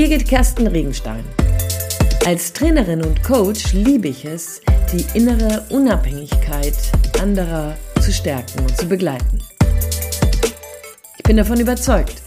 Birgit 0.00 0.26
Kersten 0.26 0.66
Regenstein. 0.66 1.22
Als 2.24 2.54
Trainerin 2.54 3.04
und 3.04 3.22
Coach 3.22 3.74
liebe 3.74 4.08
ich 4.08 4.24
es, 4.24 4.62
die 4.90 5.04
innere 5.14 5.66
Unabhängigkeit 5.68 6.74
anderer 7.20 7.76
zu 8.00 8.10
stärken 8.10 8.60
und 8.60 8.74
zu 8.78 8.88
begleiten. 8.88 9.42
Ich 11.18 11.22
bin 11.24 11.36
davon 11.36 11.60
überzeugt, 11.60 12.22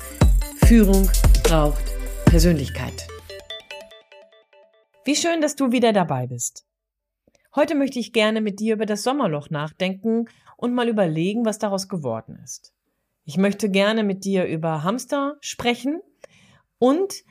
Führung 0.68 1.09
braucht 1.44 1.84
Persönlichkeit. 2.26 3.08
Wie 5.04 5.16
schön, 5.16 5.42
dass 5.42 5.55
du 5.55 5.71
wieder 5.71 5.94
dabei 5.94 6.28
bist. 6.28 6.68
Heute 7.55 7.74
möchte 7.74 7.98
ich 7.98 8.14
gerne 8.14 8.42
mit 8.42 8.60
dir 8.60 8.76
über 8.76 8.86
das 8.86 9.02
Sommerloch 9.02 9.50
nachdenken 9.50 10.26
und 10.58 10.76
mal 10.76 10.90
überlegen, 10.90 11.44
was 11.44 11.58
daraus 11.58 11.90
geworden 11.90 12.40
ist. 12.44 12.71
Ich 13.26 13.38
möchte 13.38 13.68
gerne 13.68 14.04
mit 14.04 14.26
dir 14.26 14.46
über 14.46 14.84
Hamster 14.84 15.38
sprechen 15.41 16.02
und 16.77 17.24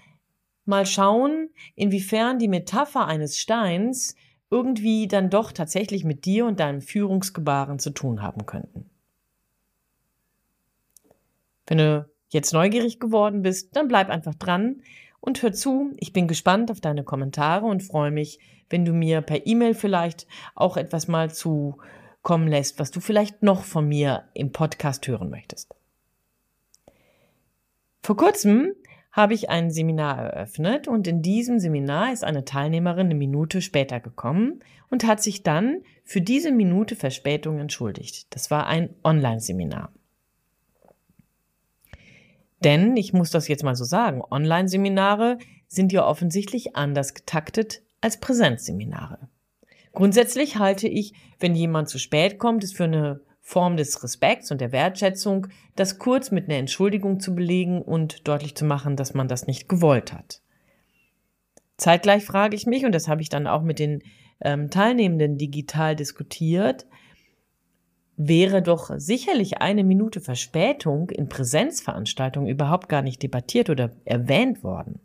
mal 0.65 0.87
schauen, 0.87 1.51
inwiefern 1.75 2.39
die 2.39 2.49
Metapher 2.49 3.07
eines 3.07 3.39
Steins 3.39 4.15
irgendwie 4.51 5.09
dann 5.09 5.31
doch 5.31 5.51
tatsächlich 5.51 6.05
mit 6.05 6.25
dir 6.25 6.47
und 6.47 6.61
deinem 6.61 6.83
Führungsgebaren 6.83 7.79
zu 7.79 7.91
tun 7.91 8.23
haben 8.23 8.45
könnten. 8.47 8.91
Wenn 11.67 11.79
du 11.79 12.09
jetzt 12.29 12.53
neugierig 12.53 13.01
geworden 13.01 13.43
bist, 13.43 13.77
dann 13.77 13.89
bleib 13.89 14.11
einfach 14.11 14.35
dran 14.35 14.83
und 15.21 15.43
hör 15.43 15.53
zu. 15.53 15.93
Ich 15.97 16.13
bin 16.13 16.29
gespannt 16.29 16.71
auf 16.71 16.81
deine 16.81 17.05
Kommentare 17.05 17.65
und 17.65 17.83
freue 17.83 18.11
mich, 18.11 18.41
wenn 18.69 18.85
du 18.85 18.93
mir 18.93 19.21
per 19.23 19.47
E-Mail 19.47 19.75
vielleicht 19.75 20.27
auch 20.55 20.77
etwas 20.77 21.09
mal 21.09 21.33
zukommen 21.33 22.49
lässt, 22.49 22.79
was 22.79 22.91
du 22.91 23.01
vielleicht 23.01 23.43
noch 23.43 23.65
von 23.65 23.87
mir 23.87 24.25
im 24.35 24.53
Podcast 24.53 25.07
hören 25.07 25.31
möchtest. 25.31 25.75
Vor 28.03 28.17
kurzem 28.17 28.75
habe 29.13 29.35
ich 29.35 29.51
ein 29.51 29.71
Seminar 29.71 30.19
eröffnet 30.19 30.89
und 30.89 31.07
in 31.07 31.21
diesem 31.21 31.59
Seminar 31.59 32.13
ist 32.13 32.25
eine 32.25 32.45
Teilnehmerin 32.45 33.07
eine 33.07 33.15
Minute 33.15 33.61
später 33.61 34.01
gekommen 34.01 34.61
und 34.91 35.05
hat 35.07 35.23
sich 35.23 35.43
dann 35.43 35.83
für 36.03 36.23
diese 36.23 36.51
Minute 36.51 36.97
Verspätung 36.97 37.59
entschuldigt. 37.59 38.27
Das 38.31 38.51
war 38.51 38.67
ein 38.67 38.91
Online-Seminar. 39.05 39.93
Denn, 42.65 42.97
ich 42.97 43.13
muss 43.13 43.31
das 43.31 43.49
jetzt 43.49 43.65
mal 43.65 43.77
so 43.77 43.85
sagen, 43.85 44.23
Online-Seminare 44.23 45.39
sind 45.69 45.93
ja 45.93 46.07
offensichtlich 46.07 46.77
anders 46.77 47.13
getaktet 47.13 47.83
als 48.01 48.19
Präsenzseminare. 48.19 49.29
Grundsätzlich 49.93 50.59
halte 50.59 50.89
ich, 50.89 51.13
wenn 51.39 51.55
jemand 51.55 51.89
zu 51.89 51.99
spät 51.99 52.39
kommt, 52.39 52.65
es 52.65 52.73
für 52.73 52.85
eine 52.85 53.21
Form 53.45 53.77
des 53.77 54.03
Respekts 54.03 54.51
und 54.51 54.61
der 54.61 54.73
Wertschätzung, 54.73 55.49
das 55.77 55.99
kurz 55.99 56.31
mit 56.31 56.49
einer 56.49 56.59
Entschuldigung 56.59 57.21
zu 57.21 57.35
belegen 57.35 57.83
und 57.83 58.27
deutlich 58.27 58.55
zu 58.55 58.65
machen, 58.65 58.97
dass 58.97 59.15
man 59.15 59.29
das 59.29 59.47
nicht 59.47 59.69
gewollt 59.69 60.13
hat. 60.13 60.41
Zeitgleich 61.77 62.25
frage 62.25 62.55
ich 62.55 62.67
mich, 62.67 62.85
und 62.85 62.93
das 62.93 63.09
habe 63.09 63.21
ich 63.21 63.29
dann 63.29 63.49
auch 63.49 63.63
mit 63.63 63.81
den 63.81 64.03
ähm, 64.41 64.71
Teilnehmenden 64.71 65.37
digital 65.37 65.97
diskutiert, 65.97 66.87
wäre 68.17 68.63
doch 68.63 68.91
sicherlich 68.97 69.59
eine 69.59 69.83
Minute 69.83 70.21
Verspätung 70.21 71.11
in 71.11 71.29
Präsenzveranstaltungen 71.29 72.49
überhaupt 72.49 72.89
gar 72.89 73.03
nicht 73.03 73.23
debattiert 73.23 73.71
oder 73.71 73.91
erwähnt 74.05 74.63
worden. 74.63 75.01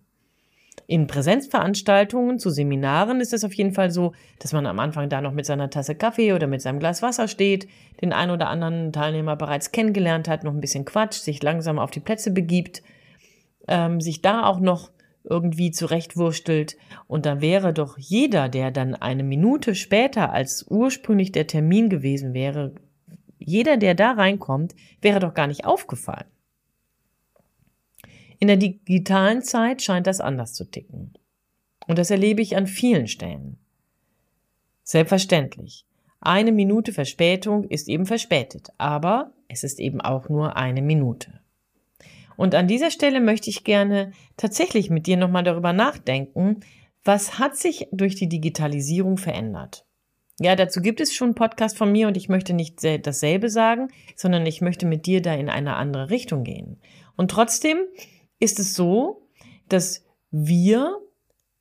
In 0.89 1.05
Präsenzveranstaltungen 1.05 2.39
zu 2.39 2.49
Seminaren 2.49 3.19
ist 3.19 3.33
es 3.33 3.43
auf 3.43 3.53
jeden 3.53 3.73
Fall 3.73 3.91
so, 3.91 4.13
dass 4.39 4.53
man 4.53 4.66
am 4.66 4.80
Anfang 4.80 5.09
da 5.09 5.19
noch 5.19 5.33
mit 5.33 5.45
seiner 5.45 5.69
Tasse 5.69 5.95
Kaffee 5.95 6.31
oder 6.31 6.47
mit 6.47 6.61
seinem 6.61 6.80
Glas 6.80 7.02
Wasser 7.02 7.27
steht, 7.27 7.67
den 8.02 8.13
ein 8.13 8.31
oder 8.31 8.47
anderen 8.47 8.93
Teilnehmer 8.93 9.35
bereits 9.35 9.73
kennengelernt 9.73 10.30
hat, 10.30 10.45
noch 10.45 10.53
ein 10.53 10.61
bisschen 10.61 10.85
quatscht, 10.85 11.23
sich 11.23 11.43
langsam 11.43 11.77
auf 11.77 11.91
die 11.91 11.99
Plätze 11.99 12.31
begibt, 12.31 12.83
ähm, 13.67 13.99
sich 13.99 14.21
da 14.21 14.45
auch 14.45 14.61
noch 14.61 14.89
irgendwie 15.25 15.71
zurechtwurstelt. 15.71 16.77
Und 17.08 17.25
da 17.25 17.42
wäre 17.42 17.73
doch 17.73 17.98
jeder, 17.98 18.48
der 18.48 18.71
dann 18.71 18.95
eine 18.95 19.23
Minute 19.23 19.75
später 19.75 20.31
als 20.31 20.65
ursprünglich 20.69 21.33
der 21.33 21.48
Termin 21.48 21.89
gewesen 21.89 22.33
wäre, 22.33 22.75
jeder, 23.39 23.75
der 23.75 23.93
da 23.93 24.11
reinkommt, 24.11 24.73
wäre 25.02 25.19
doch 25.19 25.33
gar 25.33 25.48
nicht 25.48 25.65
aufgefallen. 25.65 26.27
In 28.39 28.48
der 28.48 28.58
digitalen 28.58 29.42
Zeit 29.42 29.81
scheint 29.81 30.08
das 30.08 30.20
anders 30.20 30.53
zu 30.53 30.65
ticken. 30.65 31.14
Und 31.87 31.98
das 31.98 32.11
erlebe 32.11 32.42
ich 32.42 32.55
an 32.55 32.67
vielen 32.67 33.08
Stellen. 33.08 33.58
Selbstverständlich. 34.83 35.86
Eine 36.20 36.52
Minute 36.52 36.93
Verspätung 36.93 37.65
ist 37.65 37.87
eben 37.87 38.05
verspätet, 38.05 38.70
aber 38.77 39.31
es 39.48 39.64
ist 39.64 39.80
eben 39.80 40.02
auch 40.02 40.30
nur 40.30 40.55
eine 40.58 40.81
Minute. 40.81 41.39
Und 42.36 42.53
an 42.53 42.67
dieser 42.67 42.92
Stelle 42.92 43.20
möchte 43.20 43.49
ich 43.49 43.64
gerne 43.64 44.11
tatsächlich 44.36 44.89
mit 44.89 45.08
dir 45.08 45.17
nochmal 45.17 45.43
darüber 45.43 45.73
nachdenken, 45.73 46.61
was 47.04 47.39
hat 47.39 47.55
sich 47.55 47.87
durch 47.92 48.15
die 48.15 48.30
Digitalisierung 48.30 49.17
verändert? 49.17 49.86
Ja, 50.39 50.55
dazu 50.55 50.81
gibt 50.81 51.02
es 51.02 51.14
schon 51.14 51.30
einen 51.30 51.36
Podcast 51.36 51.77
von 51.77 51.92
mir 51.92 52.08
und 52.08 52.15
ich 52.15 52.30
möchte 52.30 52.54
nicht 52.54 52.83
dasselbe 52.83 53.49
sagen, 53.49 53.87
sondern 54.15 54.45
ich 54.45 54.61
möchte 54.61 54.86
mit 54.86 55.08
dir 55.08 55.21
da 55.21 55.33
in 55.33 55.49
eine 55.49 55.75
andere 55.75 56.11
Richtung 56.11 56.43
gehen. 56.43 56.80
Und 57.15 57.31
trotzdem 57.31 57.80
ist 58.39 58.59
es 58.59 58.75
so, 58.75 59.27
dass 59.70 60.05
wir, 60.31 60.98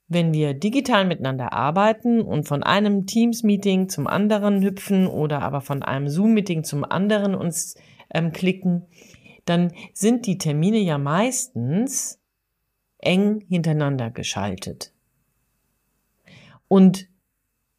wenn 0.08 0.32
wir 0.32 0.54
digital 0.54 1.04
miteinander 1.04 1.52
arbeiten 1.52 2.20
und 2.20 2.46
von 2.46 2.62
einem 2.62 3.06
Teams-Meeting 3.06 3.88
zum 3.88 4.06
anderen 4.06 4.62
hüpfen 4.62 5.06
oder 5.06 5.42
aber 5.42 5.60
von 5.60 5.82
einem 5.82 6.08
Zoom-Meeting 6.08 6.64
zum 6.64 6.84
anderen 6.84 7.34
uns 7.34 7.76
ähm, 8.12 8.32
klicken, 8.32 8.86
dann 9.44 9.72
sind 9.92 10.26
die 10.26 10.38
Termine 10.38 10.78
ja 10.78 10.98
meistens 10.98 12.20
eng 12.98 13.44
hintereinander 13.48 14.10
geschaltet. 14.10 14.92
Und 16.68 17.08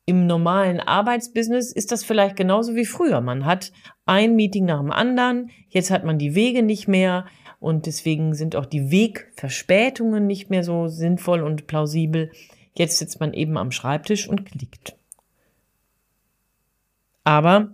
im 0.06 0.26
normalen 0.26 0.80
Arbeitsbusiness 0.80 1.74
ist 1.74 1.92
das 1.92 2.06
vielleicht 2.06 2.38
genauso 2.38 2.76
wie 2.76 2.86
früher. 2.86 3.20
Man 3.20 3.46
hat 3.46 3.74
ein 4.06 4.38
Meeting 4.38 4.64
nach 4.64 4.80
dem 4.80 4.92
anderen, 4.92 5.50
jetzt 5.68 5.92
hat 5.92 6.06
man 6.06 6.18
die 6.18 6.34
Wege 6.34 6.64
nicht 6.64 6.88
mehr, 6.88 7.26
und 7.60 7.86
deswegen 7.86 8.34
sind 8.36 8.56
auch 8.56 8.66
die 8.66 8.92
Wegverspätungen 8.92 10.26
nicht 10.28 10.50
mehr 10.50 10.64
so 10.64 10.88
sinnvoll 10.88 11.42
und 11.42 11.68
plausibel. 11.68 12.32
Jetzt 12.74 13.00
sitzt 13.00 13.20
man 13.20 13.34
eben 13.34 13.58
am 13.58 13.72
Schreibtisch 13.72 14.30
und 14.30 14.46
klickt. 14.46 14.96
Aber 17.24 17.74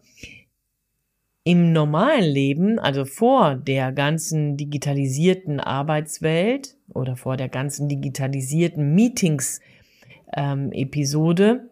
im 1.44 1.74
normalen 1.74 2.24
Leben, 2.24 2.80
also 2.80 3.04
vor 3.04 3.56
der 3.56 3.92
ganzen 3.92 4.56
digitalisierten 4.56 5.60
Arbeitswelt 5.60 6.78
oder 6.94 7.18
vor 7.18 7.36
der 7.36 7.50
ganzen 7.50 7.90
digitalisierten 7.90 8.96
Meetings-Episode, 8.96 11.44
ähm, 11.44 11.70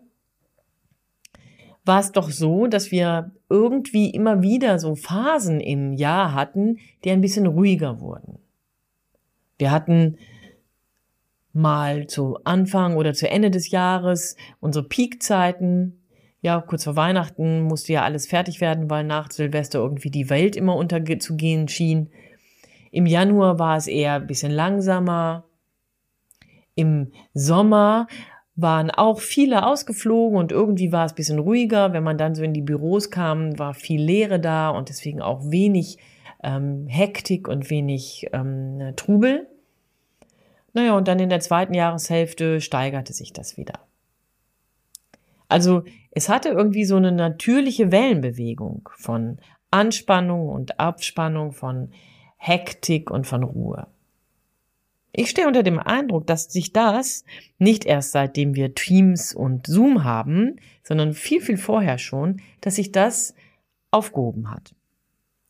war 1.84 2.00
es 2.00 2.12
doch 2.12 2.30
so, 2.30 2.68
dass 2.68 2.92
wir 2.92 3.32
irgendwie 3.50 4.10
immer 4.12 4.42
wieder 4.42 4.78
so 4.80 4.96
Phasen 4.96 5.60
im 5.60 5.94
Jahr 5.94 6.34
hatten, 6.34 6.78
die 7.04 7.12
ein 7.12 7.22
bisschen 7.22 7.48
ruhiger 7.48 8.00
wurden. 8.00 8.40
Wir 9.58 9.72
hatten 9.72 10.18
mal 11.54 12.08
zu 12.08 12.38
Anfang 12.44 12.96
oder 12.96 13.14
zu 13.14 13.30
Ende 13.30 13.52
des 13.52 13.72
Jahres 13.72 14.36
unsere 14.60 14.88
Peakzeiten. 14.88 16.02
Ja, 16.42 16.62
kurz 16.62 16.84
vor 16.84 16.96
Weihnachten 16.96 17.62
musste 17.62 17.94
ja 17.94 18.04
alles 18.04 18.28
fertig 18.28 18.62
werden, 18.62 18.90
weil 18.90 19.04
nach 19.04 19.32
Silvester 19.32 19.80
irgendwie 19.80 20.10
die 20.10 20.30
Welt 20.30 20.56
immer 20.56 20.76
unterzugehen 20.76 21.68
schien. 21.68 22.10
Im 22.92 23.06
Januar 23.06 23.60
war 23.60 23.78
es 23.78 23.88
eher 23.88 24.16
ein 24.16 24.28
bisschen 24.28 24.52
langsamer. 24.52 25.46
Im 26.74 27.12
Sommer 27.34 28.08
waren 28.56 28.92
auch 28.92 29.20
viele 29.20 29.66
ausgeflogen 29.66 30.38
und 30.38 30.52
irgendwie 30.52 30.92
war 30.92 31.06
es 31.06 31.14
bisschen 31.14 31.40
ruhiger. 31.40 31.94
Wenn 31.94 32.04
man 32.04 32.18
dann 32.18 32.36
so 32.36 32.44
in 32.44 32.54
die 32.54 32.62
Büros 32.62 33.10
kam, 33.10 33.58
war 33.58 33.74
viel 33.74 34.02
Leere 34.02 34.40
da 34.40 34.70
und 34.70 34.90
deswegen 34.90 35.22
auch 35.22 35.50
wenig 35.50 35.98
ähm, 36.44 36.88
Hektik 36.88 37.48
und 37.48 37.70
wenig 37.70 38.28
ähm, 38.34 38.94
Trubel. 38.96 39.48
Naja, 40.74 40.96
und 40.96 41.08
dann 41.08 41.20
in 41.20 41.30
der 41.30 41.40
zweiten 41.40 41.74
Jahreshälfte 41.74 42.62
steigerte 42.62 43.14
sich 43.14 43.34
das 43.34 43.58
wieder. 43.58 43.80
Also 45.48 45.84
es 46.12 46.30
hatte 46.30 46.50
irgendwie 46.50 46.86
so 46.86 46.96
eine 46.96 47.12
natürliche 47.12 47.92
Wellenbewegung 47.92 48.90
von 48.98 49.40
Anspannung 49.70 50.48
und 50.48 50.80
Abspannung, 50.80 51.52
von 51.52 51.92
Hektik 52.38 53.12
und 53.12 53.28
von 53.28 53.44
Ruhe. 53.44 53.88
Ich 55.14 55.30
stehe 55.30 55.48
unter 55.48 55.64
dem 55.64 55.80
Eindruck, 55.80 56.26
dass 56.26 56.46
sich 56.46 56.72
das 56.72 57.26
nicht 57.58 57.86
erst 57.86 58.12
seitdem 58.12 58.56
wir 58.56 58.74
Teams 58.76 59.34
und 59.34 59.68
Zoom 59.68 60.04
haben, 60.04 60.58
sondern 60.84 61.14
viel, 61.14 61.42
viel 61.42 61.58
vorher 61.58 61.98
schon, 61.98 62.42
dass 62.62 62.76
sich 62.76 62.92
das 62.92 63.36
aufgehoben 63.92 64.50
hat. 64.50 64.74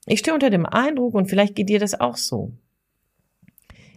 Ich 0.08 0.20
stehe 0.20 0.34
unter 0.34 0.50
dem 0.50 0.66
Eindruck, 0.66 1.14
und 1.14 1.28
vielleicht 1.28 1.56
geht 1.56 1.70
dir 1.70 1.80
das 1.80 2.00
auch 2.00 2.18
so, 2.18 2.52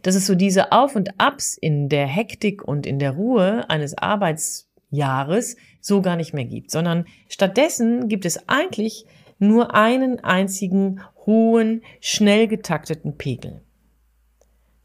dass 0.02 0.14
es 0.14 0.26
so 0.26 0.34
diese 0.34 0.70
Auf 0.70 0.96
und 0.96 1.18
Abs 1.18 1.56
in 1.56 1.88
der 1.88 2.06
Hektik 2.06 2.62
und 2.62 2.86
in 2.86 2.98
der 2.98 3.12
Ruhe 3.12 3.68
eines 3.70 3.96
Arbeitsjahres 3.96 5.56
so 5.80 6.02
gar 6.02 6.16
nicht 6.16 6.34
mehr 6.34 6.44
gibt, 6.44 6.70
sondern 6.70 7.06
stattdessen 7.28 8.08
gibt 8.08 8.26
es 8.26 8.50
eigentlich 8.50 9.06
nur 9.38 9.74
einen 9.74 10.20
einzigen 10.20 11.00
hohen, 11.24 11.82
schnell 12.00 12.48
getakteten 12.48 13.16
Pegel. 13.16 13.62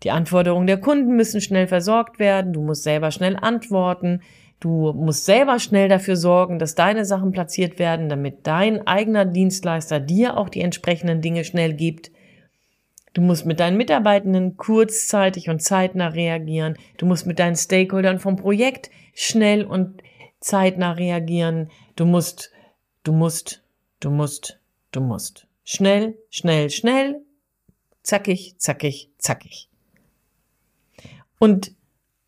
Die 0.03 0.11
Anforderungen 0.11 0.67
der 0.67 0.79
Kunden 0.79 1.15
müssen 1.15 1.41
schnell 1.41 1.67
versorgt 1.67 2.19
werden, 2.19 2.53
du 2.53 2.61
musst 2.61 2.83
selber 2.83 3.11
schnell 3.11 3.35
antworten, 3.35 4.21
du 4.59 4.93
musst 4.93 5.25
selber 5.25 5.59
schnell 5.59 5.89
dafür 5.89 6.15
sorgen, 6.15 6.57
dass 6.57 6.75
deine 6.75 7.05
Sachen 7.05 7.31
platziert 7.31 7.79
werden, 7.79 8.07
damit 8.07 8.47
dein 8.47 8.87
eigener 8.87 9.25
Dienstleister 9.25 9.99
dir 9.99 10.37
auch 10.37 10.49
die 10.49 10.61
entsprechenden 10.61 11.21
Dinge 11.21 11.43
schnell 11.43 11.73
gibt. 11.73 12.11
Du 13.13 13.21
musst 13.21 13.45
mit 13.45 13.59
deinen 13.59 13.77
Mitarbeitenden 13.77 14.55
kurzzeitig 14.55 15.49
und 15.49 15.61
zeitnah 15.61 16.09
reagieren. 16.09 16.77
Du 16.97 17.05
musst 17.05 17.25
mit 17.25 17.39
deinen 17.39 17.55
Stakeholdern 17.55 18.19
vom 18.19 18.35
Projekt 18.35 18.91
schnell 19.13 19.65
und 19.65 20.01
zeitnah 20.39 20.93
reagieren. 20.93 21.69
Du 21.95 22.05
musst, 22.05 22.51
du 23.03 23.11
musst, 23.11 23.63
du 23.99 24.11
musst, 24.11 24.59
du 24.91 25.01
musst. 25.01 25.47
Schnell, 25.65 26.17
schnell, 26.29 26.69
schnell. 26.69 27.21
Zackig, 28.03 28.55
zackig, 28.57 29.09
zackig. 29.17 29.68
Und 31.39 31.73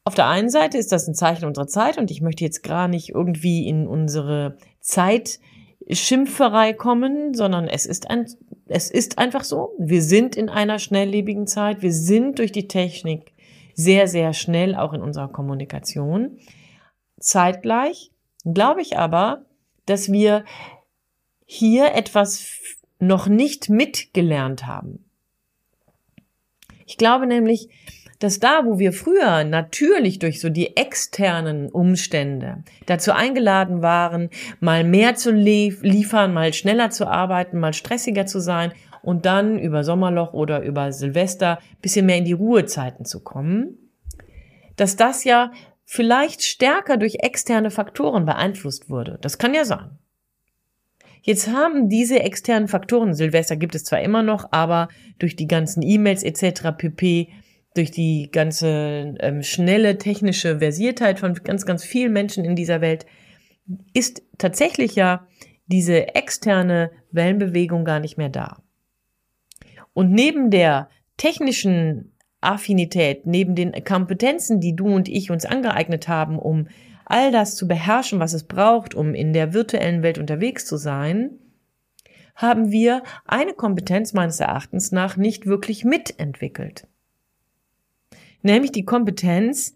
auf 0.04 0.16
der 0.16 0.28
einen 0.28 0.50
Seite 0.50 0.78
ist 0.78 0.92
das 0.92 1.08
ein 1.08 1.14
Zeichen 1.14 1.46
unserer 1.46 1.68
Zeit 1.68 1.98
und 1.98 2.10
ich 2.10 2.22
möchte 2.22 2.44
jetzt 2.44 2.64
gar 2.64 2.88
nicht 2.88 3.10
irgendwie 3.10 3.68
in 3.68 3.86
unsere 3.86 4.58
Zeitschimpferei 4.80 6.74
kommen, 6.74 7.36
sondern 7.36 7.68
es 7.68 7.86
ist 7.86 8.10
ein, 8.10 8.26
es 8.66 8.90
ist 8.90 9.20
einfach 9.20 9.44
so. 9.44 9.74
Wir 9.78 10.02
sind 10.02 10.36
in 10.36 10.50
einer 10.50 10.80
schnelllebigen 10.80 11.46
Zeit. 11.46 11.84
Wir 11.84 11.94
sind 11.94 12.40
durch 12.40 12.52
die 12.52 12.68
Technik 12.68 13.34
sehr, 13.76 14.08
sehr 14.08 14.34
schnell 14.34 14.76
auch 14.76 14.94
in 14.94 15.02
unserer 15.02 15.28
Kommunikation. 15.28 16.40
Zeitgleich 17.20 18.12
glaube 18.44 18.82
ich 18.82 18.98
aber, 18.98 19.46
dass 19.86 20.12
wir 20.12 20.46
hier 21.46 21.94
etwas 21.94 22.48
noch 22.98 23.28
nicht 23.28 23.70
mitgelernt 23.70 24.66
haben. 24.66 25.06
Ich 26.86 26.98
glaube 26.98 27.28
nämlich, 27.28 27.70
dass 28.22 28.40
da, 28.40 28.66
wo 28.66 28.78
wir 28.78 28.94
früher 28.94 29.44
natürlich 29.44 30.20
durch 30.20 30.40
so 30.40 30.50
die 30.50 30.78
externen 30.78 31.70
Umstände 31.70 32.64
dazu 32.86 33.14
eingeladen 33.14 33.82
waren, 33.82 34.30
mal 34.60 34.84
mehr 34.84 35.16
zu 35.16 35.32
liefern, 35.32 36.32
mal 36.32 36.54
schneller 36.54 36.92
zu 36.92 37.08
arbeiten, 37.08 37.60
mal 37.60 37.74
stressiger 37.74 38.28
zu 38.28 38.40
sein 38.40 38.74
und 39.02 39.26
dann 39.26 39.58
über 39.58 39.84
Sommerloch 39.84 40.34
oder 40.34 40.62
über 40.62 40.92
Silvester 40.92 41.58
bisschen 41.82 42.06
mehr 42.06 42.18
in 42.18 42.26
die 42.26 42.34
Ruhezeiten 42.34 43.06
zu 43.06 43.24
kommen, 43.24 43.90
dass 44.76 44.96
das 44.96 45.24
ja 45.24 45.52
vielleicht 45.84 46.44
stärker 46.44 46.98
durch 46.98 47.16
externe 47.22 47.72
Faktoren 47.72 48.26
beeinflusst 48.26 48.88
wurde. 48.88 49.18
Das 49.22 49.40
kann 49.40 49.56
ja 49.56 49.66
sein. 49.66 49.98
Jetzt 51.24 51.48
haben 51.48 51.90
diese 51.90 52.20
externen 52.20 52.68
Faktoren, 52.68 53.16
Silvester 53.16 53.56
gibt 53.56 53.74
es 53.74 53.84
zwar 53.84 54.02
immer 54.02 54.22
noch, 54.22 54.46
aber 54.52 54.90
durch 55.18 55.36
die 55.36 55.48
ganzen 55.48 55.82
E-Mails 55.82 56.24
etc. 56.24 56.70
pp 56.78 57.30
durch 57.74 57.92
die 57.92 58.30
ganze 58.32 59.16
ähm, 59.20 59.44
schnelle 59.44 59.98
technische 59.98 60.60
Versiertheit 60.60 61.20
von 61.20 61.34
ganz, 61.36 61.66
ganz 61.66 61.84
vielen 61.84 62.12
Menschen 62.12 62.44
in 62.44 62.56
dieser 62.56 62.82
Welt 62.82 63.06
ist 63.94 64.24
tatsächlich 64.38 64.96
ja 64.96 65.28
diese 65.68 66.16
externe 66.16 66.92
Wellenbewegung 67.12 67.86
gar 67.86 68.00
nicht 68.00 68.18
mehr 68.18 68.30
da. 68.30 68.62
Und 69.94 70.12
neben 70.12 70.50
der 70.50 70.90
technischen 71.18 72.14
Affinität, 72.42 73.26
neben 73.26 73.56
den 73.56 73.72
Kompetenzen, 73.84 74.60
die 74.60 74.76
du 74.76 74.88
und 74.88 75.08
ich 75.08 75.32
uns 75.32 75.46
angeeignet 75.46 76.08
haben, 76.08 76.40
um 76.40 76.68
all 77.06 77.32
das 77.32 77.56
zu 77.56 77.68
beherrschen, 77.68 78.20
was 78.20 78.34
es 78.34 78.44
braucht, 78.44 78.96
um 78.96 79.14
in 79.14 79.32
der 79.32 79.54
virtuellen 79.54 80.02
Welt 80.02 80.18
unterwegs 80.18 80.66
zu 80.66 80.78
sein, 80.78 81.32
haben 82.36 82.72
wir 82.72 83.04
eine 83.26 83.54
Kompetenz 83.54 84.14
meines 84.14 84.40
Erachtens 84.40 84.92
nach 84.92 85.18
nicht 85.18 85.46
wirklich 85.46 85.84
mitentwickelt 85.84 86.88
nämlich 88.44 88.72
die 88.72 88.86
Kompetenz, 88.86 89.76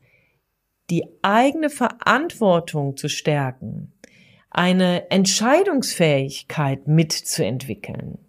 die 0.90 1.06
eigene 1.22 1.70
Verantwortung 1.70 2.98
zu 2.98 3.10
stärken, 3.10 3.94
eine 4.50 5.10
Entscheidungsfähigkeit 5.12 6.88
mitzuentwickeln 6.88 8.20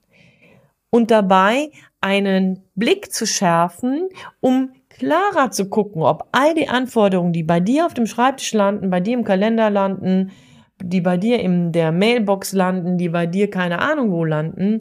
und 0.90 1.10
dabei 1.10 1.70
einen 2.00 2.62
Blick 2.74 3.12
zu 3.12 3.26
schärfen, 3.26 4.08
um 4.40 4.70
klarer 4.88 5.50
zu 5.50 5.68
gucken, 5.68 6.02
ob 6.02 6.28
all 6.32 6.54
die 6.54 6.68
Anforderungen, 6.68 7.32
die 7.32 7.42
bei 7.42 7.60
dir 7.60 7.86
auf 7.86 7.94
dem 7.94 8.06
Schreibtisch 8.06 8.52
landen, 8.52 8.90
bei 8.90 9.00
dir 9.00 9.14
im 9.14 9.24
Kalender 9.24 9.70
landen, 9.70 10.30
die 10.82 11.00
bei 11.00 11.16
dir 11.16 11.40
in 11.40 11.72
der 11.72 11.92
Mailbox 11.92 12.52
landen, 12.52 12.98
die 12.98 13.08
bei 13.08 13.26
dir 13.26 13.50
keine 13.50 13.80
Ahnung 13.80 14.10
wo 14.10 14.24
landen, 14.24 14.78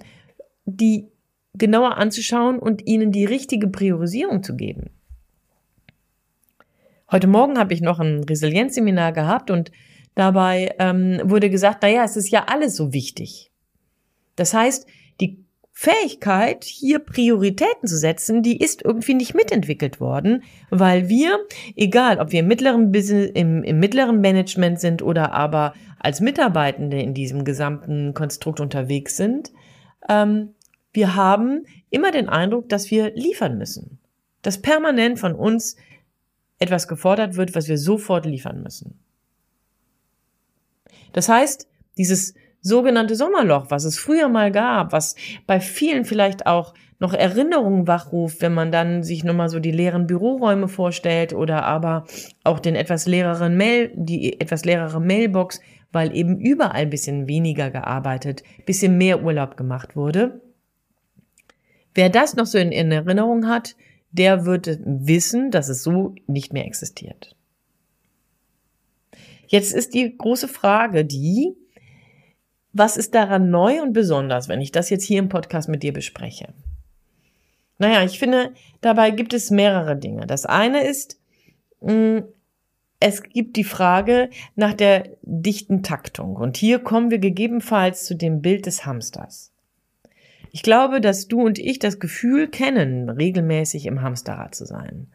die 0.66 1.08
genauer 1.54 1.98
anzuschauen 1.98 2.60
und 2.60 2.86
ihnen 2.86 3.12
die 3.12 3.26
richtige 3.26 3.68
Priorisierung 3.68 4.44
zu 4.44 4.56
geben. 4.56 4.90
Heute 7.12 7.28
Morgen 7.28 7.60
habe 7.60 7.74
ich 7.74 7.82
noch 7.82 8.00
ein 8.00 8.24
Resilienzseminar 8.24 9.12
gehabt 9.12 9.52
und 9.52 9.72
dabei 10.16 10.74
ähm, 10.80 11.22
wurde 11.24 11.52
gesagt, 11.52 11.84
naja, 11.84 12.04
es 12.04 12.18
ist 12.18 12.30
ja 12.30 12.46
alles 12.48 12.76
so 12.76 12.94
wichtig. 12.94 13.52
Das 14.36 14.54
heißt, 14.56 14.88
die 15.22 15.46
Fähigkeit, 15.72 16.64
hier 16.64 17.00
Prioritäten 17.00 17.88
zu 17.88 17.98
setzen, 17.98 18.42
die 18.42 18.58
ist 18.58 18.82
irgendwie 18.84 19.14
nicht 19.14 19.36
mitentwickelt 19.36 20.00
worden, 20.00 20.44
weil 20.72 21.08
wir, 21.08 21.38
egal 21.76 22.20
ob 22.20 22.32
wir 22.32 22.40
im 22.40 22.48
mittleren 22.48 22.92
Business, 22.92 23.30
im, 23.36 23.62
im 23.62 23.80
mittleren 23.80 24.20
Management 24.20 24.80
sind 24.80 25.04
oder 25.04 25.34
aber 25.34 25.74
als 26.00 26.22
Mitarbeitende 26.22 27.00
in 27.00 27.14
diesem 27.14 27.44
gesamten 27.44 28.14
Konstrukt 28.16 28.60
unterwegs 28.60 29.16
sind, 29.16 29.52
ähm, 30.10 30.56
wir 30.92 31.16
haben 31.16 31.66
immer 31.92 32.12
den 32.12 32.30
Eindruck, 32.30 32.70
dass 32.70 32.90
wir 32.90 33.12
liefern 33.14 33.58
müssen. 33.58 34.00
Dass 34.42 34.62
permanent 34.62 35.20
von 35.20 35.36
uns 35.36 35.76
etwas 36.60 36.88
gefordert 36.88 37.36
wird, 37.36 37.56
was 37.56 37.68
wir 37.68 37.78
sofort 37.78 38.26
liefern 38.26 38.64
müssen. 38.64 39.00
Das 41.14 41.30
heißt, 41.30 41.68
dieses 41.98 42.34
sogenannte 42.62 43.16
Sommerloch, 43.16 43.68
was 43.70 43.84
es 43.84 44.00
früher 44.00 44.28
mal 44.28 44.52
gab, 44.52 44.92
was 44.92 45.16
bei 45.46 45.60
vielen 45.60 46.04
vielleicht 46.04 46.48
auch 46.48 46.74
noch 47.00 47.14
Erinnerungen 47.14 47.88
wachruft, 47.88 48.42
wenn 48.42 48.54
man 48.54 48.72
dann 48.72 49.04
sich 49.04 49.24
nochmal 49.24 49.50
so 49.50 49.60
die 49.60 49.72
leeren 49.72 50.08
Büroräume 50.08 50.68
vorstellt 50.68 51.34
oder 51.34 51.64
aber 51.64 52.06
auch 52.44 52.60
den 52.60 52.76
etwas 52.76 53.06
leereren 53.06 53.56
Mail, 53.58 53.92
die 53.94 54.40
etwas 54.40 54.66
leerere 54.66 55.00
Mailbox, 55.00 55.62
weil 55.92 56.16
eben 56.16 56.40
überall 56.40 56.82
ein 56.82 56.90
bisschen 56.90 57.28
weniger 57.28 57.70
gearbeitet, 57.70 58.44
bisschen 58.66 58.98
mehr 58.98 59.24
Urlaub 59.24 59.58
gemacht 59.58 59.96
wurde. 59.96 60.42
Wer 61.94 62.10
das 62.10 62.36
noch 62.36 62.46
so 62.46 62.58
in, 62.58 62.72
in 62.72 62.92
Erinnerung 62.92 63.48
hat, 63.48 63.76
der 64.18 64.46
wird 64.46 64.80
wissen, 64.84 65.52
dass 65.52 65.70
es 65.70 65.84
so 65.84 66.16
nicht 66.28 66.54
mehr 66.54 66.66
existiert. 66.66 67.36
Jetzt 69.48 69.74
ist 69.74 69.94
die 69.94 70.18
große 70.18 70.48
Frage 70.48 71.06
die, 71.06 71.56
was 72.74 72.98
ist 72.98 73.16
daran 73.16 73.50
neu 73.50 73.82
und 73.82 73.94
besonders, 73.94 74.50
wenn 74.50 74.62
ich 74.62 74.72
das 74.72 74.90
jetzt 74.90 75.04
hier 75.06 75.20
im 75.20 75.30
Podcast 75.30 75.70
mit 75.70 75.84
dir 75.84 75.94
bespreche? 75.94 76.54
Naja, 77.78 78.04
ich 78.04 78.20
finde, 78.20 78.54
dabei 78.82 79.12
gibt 79.12 79.34
es 79.34 79.52
mehrere 79.52 79.96
Dinge. 79.96 80.26
Das 80.28 80.46
eine 80.46 80.84
ist, 80.86 81.20
mm, 81.82 82.20
es 83.00 83.24
gibt 83.24 83.58
die 83.58 83.64
Frage 83.64 84.30
nach 84.56 84.74
der 84.74 85.10
dichten 85.22 85.84
Taktung. 85.84 86.36
Und 86.36 86.58
hier 86.58 86.80
kommen 86.80 87.12
wir 87.12 87.20
gegebenenfalls 87.20 88.06
zu 88.06 88.16
dem 88.16 88.42
Bild 88.42 88.66
des 88.66 88.86
Hamsters. 88.86 89.52
Ich 90.56 90.64
glaube, 90.64 91.02
dass 91.02 91.28
du 91.28 91.42
und 91.42 91.60
ich 91.60 91.80
das 91.80 92.00
Gefühl 92.00 92.48
kennen, 92.48 93.10
regelmäßig 93.10 93.88
im 93.88 94.02
Hamsterrad 94.02 94.56
zu 94.56 94.64
sein. 94.64 95.08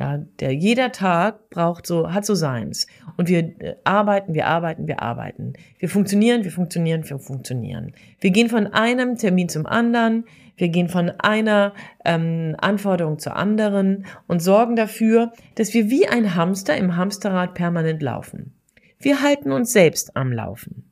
Ja, 0.00 0.18
der 0.40 0.52
jeder 0.52 0.90
Tag 0.90 1.48
braucht 1.48 1.86
so, 1.86 2.12
hat 2.12 2.26
so 2.26 2.34
seins. 2.34 2.88
Und 3.16 3.28
wir 3.28 3.38
äh, 3.60 3.76
arbeiten, 3.84 4.34
wir 4.34 4.48
arbeiten, 4.48 4.88
wir 4.88 5.00
arbeiten. 5.00 5.52
Wir 5.78 5.88
funktionieren, 5.88 6.42
wir 6.42 6.50
funktionieren, 6.50 7.08
wir 7.08 7.20
funktionieren. 7.20 7.92
Wir 8.18 8.32
gehen 8.32 8.48
von 8.48 8.66
einem 8.66 9.16
Termin 9.16 9.48
zum 9.48 9.64
anderen, 9.64 10.24
wir 10.56 10.70
gehen 10.70 10.88
von 10.88 11.12
einer 11.20 11.72
ähm, 12.04 12.56
Anforderung 12.58 13.20
zur 13.20 13.36
anderen 13.36 14.06
und 14.26 14.42
sorgen 14.42 14.74
dafür, 14.74 15.30
dass 15.54 15.72
wir 15.72 15.88
wie 15.88 16.08
ein 16.08 16.34
Hamster 16.34 16.76
im 16.76 16.96
Hamsterrad 16.96 17.54
permanent 17.54 18.02
laufen. 18.02 18.56
Wir 18.98 19.22
halten 19.22 19.52
uns 19.52 19.72
selbst 19.72 20.16
am 20.16 20.32
Laufen. 20.32 20.90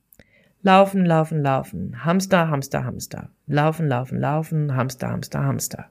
Laufen, 0.64 1.04
laufen, 1.04 1.42
laufen. 1.42 2.04
Hamster, 2.04 2.48
Hamster, 2.48 2.84
Hamster. 2.84 3.30
Laufen, 3.52 3.86
laufen, 3.86 4.18
laufen. 4.18 4.74
Hamster, 4.74 5.10
Hamster, 5.10 5.44
Hamster. 5.44 5.90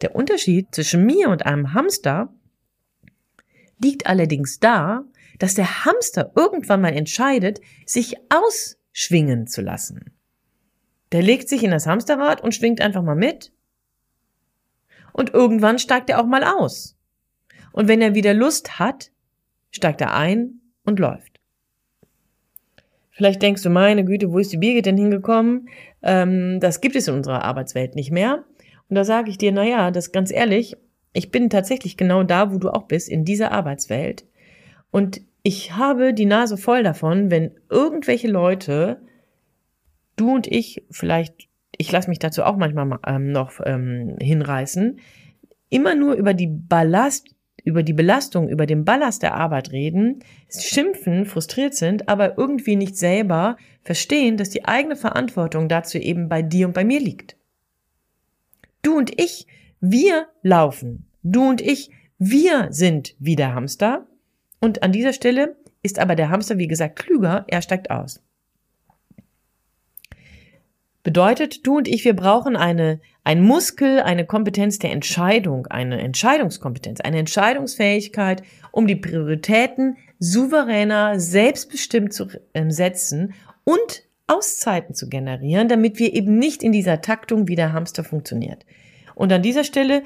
Der 0.00 0.16
Unterschied 0.16 0.74
zwischen 0.74 1.06
mir 1.06 1.28
und 1.28 1.46
einem 1.46 1.72
Hamster 1.72 2.34
liegt 3.78 4.08
allerdings 4.08 4.58
da, 4.58 5.04
dass 5.38 5.54
der 5.54 5.84
Hamster 5.84 6.32
irgendwann 6.34 6.80
mal 6.80 6.92
entscheidet, 6.92 7.60
sich 7.86 8.16
ausschwingen 8.28 9.46
zu 9.46 9.62
lassen. 9.62 10.12
Der 11.12 11.22
legt 11.22 11.48
sich 11.48 11.62
in 11.62 11.70
das 11.70 11.86
Hamsterrad 11.86 12.40
und 12.40 12.52
schwingt 12.52 12.80
einfach 12.80 13.02
mal 13.02 13.14
mit. 13.14 13.52
Und 15.12 15.32
irgendwann 15.32 15.78
steigt 15.78 16.10
er 16.10 16.20
auch 16.20 16.26
mal 16.26 16.42
aus. 16.42 16.96
Und 17.70 17.86
wenn 17.86 18.02
er 18.02 18.16
wieder 18.16 18.34
Lust 18.34 18.80
hat, 18.80 19.12
steigt 19.70 20.00
er 20.00 20.12
ein 20.12 20.60
und 20.84 20.98
läuft. 20.98 21.35
Vielleicht 23.16 23.40
denkst 23.40 23.62
du, 23.62 23.70
meine 23.70 24.04
Güte, 24.04 24.30
wo 24.30 24.38
ist 24.38 24.52
die 24.52 24.58
Birgit 24.58 24.84
denn 24.84 24.98
hingekommen? 24.98 25.70
Ähm, 26.02 26.60
das 26.60 26.82
gibt 26.82 26.96
es 26.96 27.08
in 27.08 27.14
unserer 27.14 27.44
Arbeitswelt 27.44 27.94
nicht 27.94 28.10
mehr. 28.10 28.44
Und 28.90 28.96
da 28.96 29.04
sage 29.04 29.30
ich 29.30 29.38
dir, 29.38 29.52
na 29.52 29.64
ja, 29.64 29.90
das 29.90 30.12
ganz 30.12 30.30
ehrlich, 30.30 30.76
ich 31.14 31.30
bin 31.30 31.48
tatsächlich 31.48 31.96
genau 31.96 32.24
da, 32.24 32.52
wo 32.52 32.58
du 32.58 32.68
auch 32.68 32.82
bist, 32.82 33.08
in 33.08 33.24
dieser 33.24 33.52
Arbeitswelt. 33.52 34.26
Und 34.90 35.22
ich 35.42 35.74
habe 35.74 36.12
die 36.12 36.26
Nase 36.26 36.58
voll 36.58 36.82
davon, 36.82 37.30
wenn 37.30 37.52
irgendwelche 37.70 38.28
Leute, 38.28 39.00
du 40.16 40.34
und 40.34 40.46
ich, 40.46 40.84
vielleicht, 40.90 41.48
ich 41.78 41.90
lasse 41.90 42.10
mich 42.10 42.18
dazu 42.18 42.42
auch 42.42 42.58
manchmal 42.58 42.98
ähm, 43.06 43.32
noch 43.32 43.52
ähm, 43.64 44.16
hinreißen, 44.20 44.98
immer 45.70 45.94
nur 45.94 46.16
über 46.16 46.34
die 46.34 46.48
Ballast, 46.48 47.34
über 47.66 47.82
die 47.82 47.92
Belastung, 47.92 48.48
über 48.48 48.64
den 48.64 48.84
Ballast 48.84 49.24
der 49.24 49.34
Arbeit 49.34 49.72
reden, 49.72 50.20
schimpfen, 50.48 51.26
frustriert 51.26 51.74
sind, 51.74 52.08
aber 52.08 52.38
irgendwie 52.38 52.76
nicht 52.76 52.96
selber 52.96 53.56
verstehen, 53.82 54.36
dass 54.36 54.50
die 54.50 54.64
eigene 54.64 54.94
Verantwortung 54.94 55.68
dazu 55.68 55.98
eben 55.98 56.28
bei 56.28 56.42
dir 56.42 56.68
und 56.68 56.74
bei 56.74 56.84
mir 56.84 57.00
liegt. 57.00 57.36
Du 58.82 58.96
und 58.96 59.20
ich, 59.20 59.48
wir 59.80 60.28
laufen. 60.42 61.06
Du 61.24 61.48
und 61.48 61.60
ich, 61.60 61.90
wir 62.18 62.68
sind 62.70 63.16
wie 63.18 63.34
der 63.34 63.52
Hamster. 63.52 64.06
Und 64.60 64.84
an 64.84 64.92
dieser 64.92 65.12
Stelle 65.12 65.56
ist 65.82 65.98
aber 65.98 66.14
der 66.14 66.30
Hamster, 66.30 66.58
wie 66.58 66.68
gesagt, 66.68 66.96
klüger, 66.96 67.46
er 67.48 67.62
steigt 67.62 67.90
aus. 67.90 68.22
Bedeutet, 71.06 71.64
du 71.64 71.76
und 71.76 71.86
ich, 71.86 72.04
wir 72.04 72.16
brauchen 72.16 72.56
eine, 72.56 72.98
ein 73.22 73.40
Muskel, 73.40 74.00
eine 74.00 74.26
Kompetenz 74.26 74.80
der 74.80 74.90
Entscheidung, 74.90 75.68
eine 75.68 76.00
Entscheidungskompetenz, 76.00 77.00
eine 77.00 77.18
Entscheidungsfähigkeit, 77.18 78.42
um 78.72 78.88
die 78.88 78.96
Prioritäten 78.96 79.98
souveräner, 80.18 81.20
selbstbestimmt 81.20 82.12
zu 82.12 82.26
äh, 82.54 82.70
setzen 82.70 83.34
und 83.62 84.02
Auszeiten 84.26 84.96
zu 84.96 85.08
generieren, 85.08 85.68
damit 85.68 86.00
wir 86.00 86.12
eben 86.12 86.40
nicht 86.40 86.64
in 86.64 86.72
dieser 86.72 87.00
Taktung 87.02 87.46
wie 87.46 87.54
der 87.54 87.72
Hamster 87.72 88.02
funktioniert. 88.02 88.66
Und 89.14 89.32
an 89.32 89.42
dieser 89.42 89.62
Stelle 89.62 90.02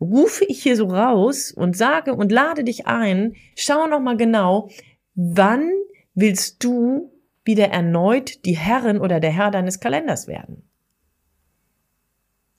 rufe 0.00 0.44
ich 0.44 0.60
hier 0.60 0.74
so 0.74 0.86
raus 0.86 1.52
und 1.52 1.76
sage 1.76 2.14
und 2.14 2.32
lade 2.32 2.64
dich 2.64 2.88
ein, 2.88 3.36
schau 3.54 3.86
noch 3.86 4.00
mal 4.00 4.16
genau, 4.16 4.70
wann 5.14 5.70
willst 6.16 6.64
du 6.64 7.11
wieder 7.44 7.68
erneut 7.68 8.44
die 8.44 8.56
Herrin 8.56 8.98
oder 8.98 9.20
der 9.20 9.32
Herr 9.32 9.50
deines 9.50 9.80
Kalenders 9.80 10.26
werden. 10.26 10.62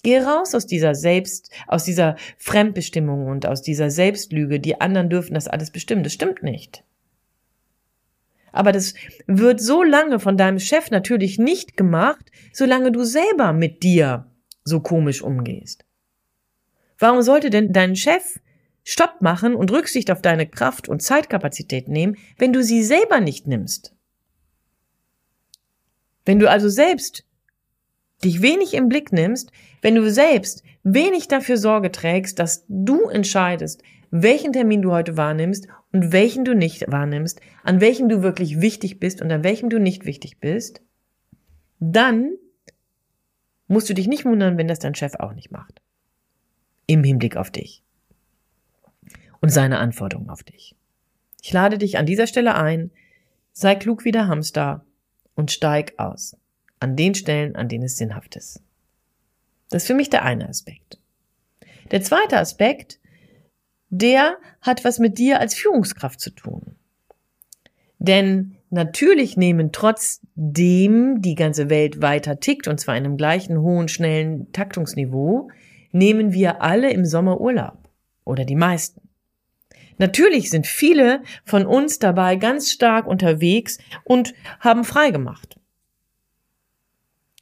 Geh 0.03 0.19
raus 0.19 0.53
aus 0.53 0.67
dieser 0.67 0.95
Selbst, 0.95 1.49
aus 1.65 1.85
dieser 1.85 2.17
Fremdbestimmung 2.37 3.27
und 3.27 3.45
aus 3.45 3.61
dieser 3.61 3.89
Selbstlüge, 3.89 4.59
die 4.59 4.81
anderen 4.81 5.09
dürfen 5.09 5.33
das 5.33 5.47
alles 5.47 5.71
bestimmen. 5.71 6.03
Das 6.03 6.13
stimmt 6.13 6.43
nicht. 6.43 6.83
Aber 8.51 8.73
das 8.73 8.93
wird 9.25 9.61
so 9.61 9.81
lange 9.81 10.19
von 10.19 10.37
deinem 10.37 10.59
Chef 10.59 10.91
natürlich 10.91 11.39
nicht 11.39 11.77
gemacht, 11.77 12.31
solange 12.51 12.91
du 12.91 13.03
selber 13.05 13.53
mit 13.53 13.81
dir 13.81 14.29
so 14.65 14.81
komisch 14.81 15.21
umgehst. 15.21 15.85
Warum 16.99 17.21
sollte 17.21 17.49
denn 17.49 17.73
dein 17.73 17.95
Chef 17.95 18.39
Stopp 18.83 19.21
machen 19.21 19.55
und 19.55 19.71
Rücksicht 19.71 20.11
auf 20.11 20.21
deine 20.21 20.45
Kraft 20.45 20.89
und 20.89 21.01
Zeitkapazität 21.01 21.87
nehmen, 21.87 22.17
wenn 22.37 22.51
du 22.51 22.61
sie 22.61 22.83
selber 22.83 23.21
nicht 23.21 23.47
nimmst? 23.47 23.95
Wenn 26.25 26.39
du 26.39 26.49
also 26.49 26.69
selbst 26.69 27.25
dich 28.23 28.41
wenig 28.41 28.73
im 28.73 28.87
Blick 28.87 29.11
nimmst, 29.11 29.51
wenn 29.81 29.95
du 29.95 30.09
selbst 30.09 30.63
wenig 30.83 31.27
dafür 31.27 31.57
Sorge 31.57 31.91
trägst, 31.91 32.39
dass 32.39 32.65
du 32.67 33.09
entscheidest, 33.09 33.83
welchen 34.11 34.53
Termin 34.53 34.81
du 34.81 34.91
heute 34.91 35.17
wahrnimmst 35.17 35.67
und 35.91 36.11
welchen 36.11 36.45
du 36.45 36.55
nicht 36.55 36.91
wahrnimmst, 36.91 37.41
an 37.63 37.81
welchem 37.81 38.09
du 38.09 38.21
wirklich 38.21 38.61
wichtig 38.61 38.99
bist 38.99 39.21
und 39.21 39.31
an 39.31 39.43
welchem 39.43 39.69
du 39.69 39.79
nicht 39.79 40.05
wichtig 40.05 40.39
bist, 40.39 40.81
dann 41.79 42.31
musst 43.67 43.89
du 43.89 43.93
dich 43.93 44.07
nicht 44.07 44.25
wundern, 44.25 44.57
wenn 44.57 44.67
das 44.67 44.79
dein 44.79 44.95
Chef 44.95 45.15
auch 45.15 45.33
nicht 45.33 45.51
macht. 45.51 45.81
Im 46.85 47.03
Hinblick 47.03 47.37
auf 47.37 47.49
dich 47.49 47.83
und 49.41 49.49
seine 49.49 49.79
Anforderungen 49.79 50.29
auf 50.29 50.43
dich. 50.43 50.75
Ich 51.41 51.51
lade 51.51 51.77
dich 51.77 51.97
an 51.97 52.05
dieser 52.05 52.27
Stelle 52.27 52.55
ein, 52.55 52.91
sei 53.51 53.75
klug 53.75 54.05
wie 54.05 54.11
der 54.11 54.27
Hamster 54.27 54.85
und 55.35 55.51
steig 55.51 55.93
aus. 55.97 56.37
An 56.79 56.95
den 56.95 57.15
Stellen, 57.15 57.55
an 57.55 57.69
denen 57.69 57.85
es 57.85 57.97
sinnhaft 57.97 58.35
ist. 58.35 58.61
Das 59.69 59.83
ist 59.83 59.87
für 59.87 59.93
mich 59.93 60.09
der 60.09 60.23
eine 60.23 60.49
Aspekt. 60.49 60.99
Der 61.91 62.01
zweite 62.01 62.37
Aspekt, 62.37 62.99
der 63.89 64.37
hat 64.61 64.83
was 64.83 64.99
mit 64.99 65.17
dir 65.17 65.39
als 65.39 65.55
Führungskraft 65.55 66.19
zu 66.19 66.31
tun. 66.31 66.75
Denn 67.99 68.57
natürlich 68.69 69.37
nehmen 69.37 69.71
trotzdem 69.71 71.21
die 71.21 71.35
ganze 71.35 71.69
Welt 71.69 72.01
weiter 72.01 72.39
tickt, 72.39 72.67
und 72.67 72.79
zwar 72.79 72.97
in 72.97 73.05
einem 73.05 73.17
gleichen 73.17 73.61
hohen, 73.61 73.87
schnellen 73.87 74.51
Taktungsniveau, 74.51 75.49
nehmen 75.91 76.33
wir 76.33 76.61
alle 76.61 76.91
im 76.91 77.05
Sommer 77.05 77.39
Urlaub. 77.39 77.77
Oder 78.25 78.45
die 78.45 78.55
meisten. 78.55 79.02
Natürlich 79.97 80.49
sind 80.49 80.67
viele 80.67 81.21
von 81.45 81.65
uns 81.65 81.99
dabei 81.99 82.35
ganz 82.35 82.71
stark 82.71 83.07
unterwegs 83.07 83.77
und 84.03 84.33
haben 84.59 84.83
frei 84.83 85.11
gemacht. 85.11 85.57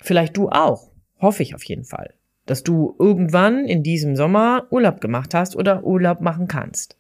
Vielleicht 0.01 0.35
du 0.37 0.49
auch, 0.49 0.89
hoffe 1.19 1.43
ich 1.43 1.55
auf 1.55 1.63
jeden 1.63 1.85
Fall, 1.85 2.13
dass 2.45 2.63
du 2.63 2.95
irgendwann 2.99 3.65
in 3.65 3.83
diesem 3.83 4.15
Sommer 4.15 4.67
Urlaub 4.71 4.99
gemacht 4.99 5.33
hast 5.33 5.55
oder 5.55 5.83
Urlaub 5.83 6.21
machen 6.21 6.47
kannst. 6.47 6.97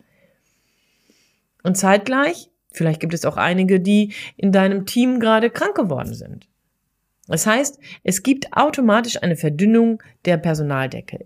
Und 1.63 1.75
zeitgleich, 1.75 2.49
vielleicht 2.71 2.99
gibt 2.99 3.13
es 3.13 3.25
auch 3.25 3.37
einige, 3.37 3.79
die 3.79 4.13
in 4.37 4.51
deinem 4.51 4.85
Team 4.85 5.19
gerade 5.19 5.49
krank 5.49 5.75
geworden 5.75 6.13
sind. 6.13 6.47
Das 7.27 7.45
heißt, 7.45 7.79
es 8.03 8.23
gibt 8.23 8.53
automatisch 8.53 9.21
eine 9.21 9.35
Verdünnung 9.35 10.01
der 10.25 10.37
Personaldecke. 10.37 11.25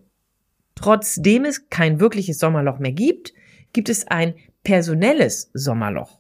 Trotzdem 0.76 1.46
es 1.46 1.70
kein 1.70 2.00
wirkliches 2.00 2.38
Sommerloch 2.38 2.80
mehr 2.80 2.92
gibt, 2.92 3.34
gibt 3.76 3.90
es 3.90 4.08
ein 4.08 4.36
personelles 4.64 5.52
Sommerloch. 5.54 6.18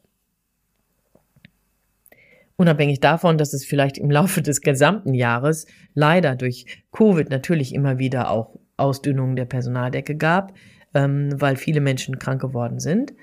Unabhängig 2.57 2.99
davon, 2.99 3.37
dass 3.37 3.53
es 3.53 3.65
vielleicht 3.65 3.97
im 3.97 4.11
Laufe 4.11 4.41
des 4.41 4.61
gesamten 4.61 5.13
Jahres 5.13 5.65
leider 5.93 6.35
durch 6.35 6.83
Covid 6.91 7.29
natürlich 7.29 7.73
immer 7.73 7.97
wieder 7.97 8.29
auch 8.29 8.59
Ausdünnungen 8.75 9.37
der 9.37 9.45
Personaldecke 9.45 10.17
gab, 10.17 10.53
ähm, 10.93 11.29
weil 11.39 11.55
viele 11.55 11.79
Menschen 11.79 12.19
krank 12.19 12.41
geworden 12.41 12.79
sind, 12.79 13.13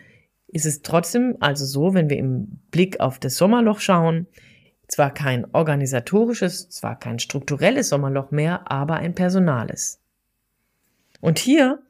ist 0.48 0.64
es 0.64 0.80
trotzdem 0.80 1.36
also 1.40 1.66
so, 1.66 1.92
wenn 1.92 2.08
wir 2.08 2.16
im 2.16 2.58
Blick 2.70 3.00
auf 3.00 3.18
das 3.18 3.36
Sommerloch 3.36 3.80
schauen, 3.80 4.26
zwar 4.88 5.12
kein 5.12 5.46
organisatorisches, 5.54 6.70
zwar 6.70 6.98
kein 6.98 7.18
strukturelles 7.18 7.90
Sommerloch 7.90 8.30
mehr, 8.30 8.70
aber 8.70 8.96
ein 8.96 9.14
personales. 9.14 10.00
Und 11.20 11.38
hier 11.38 11.82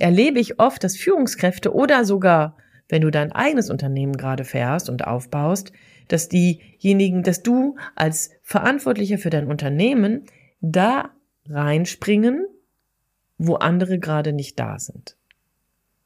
erlebe 0.00 0.40
ich 0.40 0.58
oft, 0.58 0.82
dass 0.82 0.96
Führungskräfte 0.96 1.74
oder 1.74 2.04
sogar, 2.04 2.56
wenn 2.88 3.02
du 3.02 3.10
dein 3.10 3.32
eigenes 3.32 3.70
Unternehmen 3.70 4.16
gerade 4.16 4.44
fährst 4.44 4.90
und 4.90 5.06
aufbaust, 5.06 5.72
dass 6.08 6.28
diejenigen, 6.28 7.22
dass 7.22 7.42
du 7.42 7.76
als 7.94 8.30
Verantwortlicher 8.42 9.18
für 9.18 9.30
dein 9.30 9.46
Unternehmen 9.46 10.24
da 10.60 11.10
reinspringen, 11.48 12.46
wo 13.38 13.54
andere 13.54 13.98
gerade 13.98 14.32
nicht 14.32 14.58
da 14.58 14.78
sind. 14.78 15.16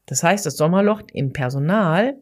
Das 0.06 0.22
heißt, 0.22 0.44
das 0.44 0.56
Sommerloch 0.56 1.02
im 1.12 1.32
Personal 1.32 2.18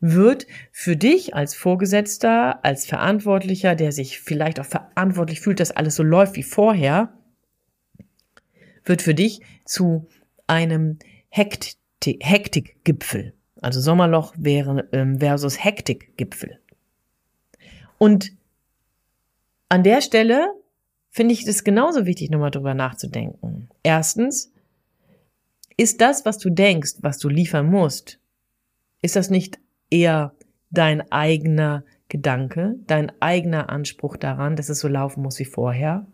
wird 0.00 0.46
für 0.70 0.96
dich 0.96 1.34
als 1.34 1.54
Vorgesetzter, 1.54 2.64
als 2.64 2.86
Verantwortlicher, 2.86 3.74
der 3.74 3.92
sich 3.92 4.20
vielleicht 4.20 4.60
auch 4.60 4.64
verantwortlich 4.64 5.40
fühlt, 5.40 5.60
dass 5.60 5.72
alles 5.72 5.96
so 5.96 6.02
läuft 6.02 6.36
wie 6.36 6.42
vorher, 6.42 7.12
wird 8.84 9.02
für 9.02 9.14
dich 9.14 9.42
zu 9.64 10.08
einem 10.50 10.98
Hektikgipfel. 11.30 13.34
Also 13.62 13.80
Sommerloch 13.80 14.34
wäre, 14.36 14.88
ähm, 14.92 15.20
versus 15.20 15.62
Hektikgipfel. 15.62 16.58
Und 17.98 18.32
an 19.68 19.82
der 19.82 20.00
Stelle 20.00 20.54
finde 21.10 21.34
ich 21.34 21.46
es 21.46 21.64
genauso 21.64 22.06
wichtig, 22.06 22.30
nochmal 22.30 22.50
drüber 22.50 22.74
nachzudenken. 22.74 23.68
Erstens, 23.82 24.52
ist 25.76 26.00
das, 26.00 26.26
was 26.26 26.38
du 26.38 26.50
denkst, 26.50 26.94
was 27.00 27.18
du 27.18 27.28
liefern 27.28 27.70
musst, 27.70 28.18
ist 29.02 29.16
das 29.16 29.30
nicht 29.30 29.58
eher 29.88 30.34
dein 30.70 31.10
eigener 31.10 31.84
Gedanke, 32.08 32.76
dein 32.86 33.12
eigener 33.20 33.70
Anspruch 33.70 34.16
daran, 34.16 34.56
dass 34.56 34.68
es 34.68 34.80
so 34.80 34.88
laufen 34.88 35.22
muss 35.22 35.38
wie 35.38 35.44
vorher? 35.44 36.06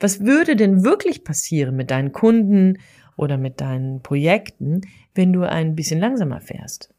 Was 0.00 0.24
würde 0.24 0.56
denn 0.56 0.82
wirklich 0.82 1.22
passieren 1.22 1.76
mit 1.76 1.90
deinen 1.90 2.12
Kunden 2.12 2.78
oder 3.20 3.36
mit 3.36 3.60
deinen 3.60 4.00
Projekten, 4.00 4.80
wenn 5.14 5.32
du 5.32 5.42
ein 5.42 5.76
bisschen 5.76 6.00
langsamer 6.00 6.40
fährst? 6.40 6.92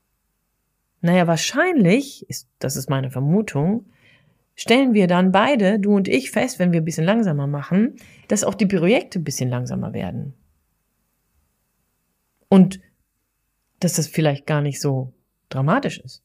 Naja, 1.02 1.26
wahrscheinlich, 1.26 2.30
ist, 2.30 2.48
das 2.60 2.76
ist 2.76 2.92
meine 2.92 3.10
Vermutung, 3.10 3.88
stellen 4.54 4.94
wir 4.94 5.08
dann 5.08 5.32
beide, 5.32 5.80
du 5.80 5.96
und 5.96 6.08
ich, 6.08 6.30
fest, 6.30 6.60
wenn 6.60 6.72
wir 6.72 6.82
ein 6.82 6.86
bisschen 6.86 7.06
langsamer 7.06 7.48
machen, 7.48 7.96
dass 8.28 8.44
auch 8.44 8.54
die 8.54 8.68
Projekte 8.68 9.20
ein 9.20 9.24
bisschen 9.24 9.50
langsamer 9.50 9.94
werden. 9.94 10.36
Und 12.50 12.80
dass 13.80 13.94
das 13.94 14.08
vielleicht 14.08 14.46
gar 14.46 14.62
nicht 14.62 14.80
so 14.80 15.14
dramatisch 15.50 16.00
ist. 16.00 16.22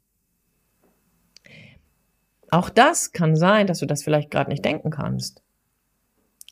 Auch 2.50 2.68
das 2.68 3.12
kann 3.12 3.34
sein, 3.34 3.66
dass 3.66 3.78
du 3.78 3.86
das 3.86 4.02
vielleicht 4.02 4.30
gerade 4.30 4.50
nicht 4.50 4.64
denken 4.64 4.90
kannst. 4.90 5.42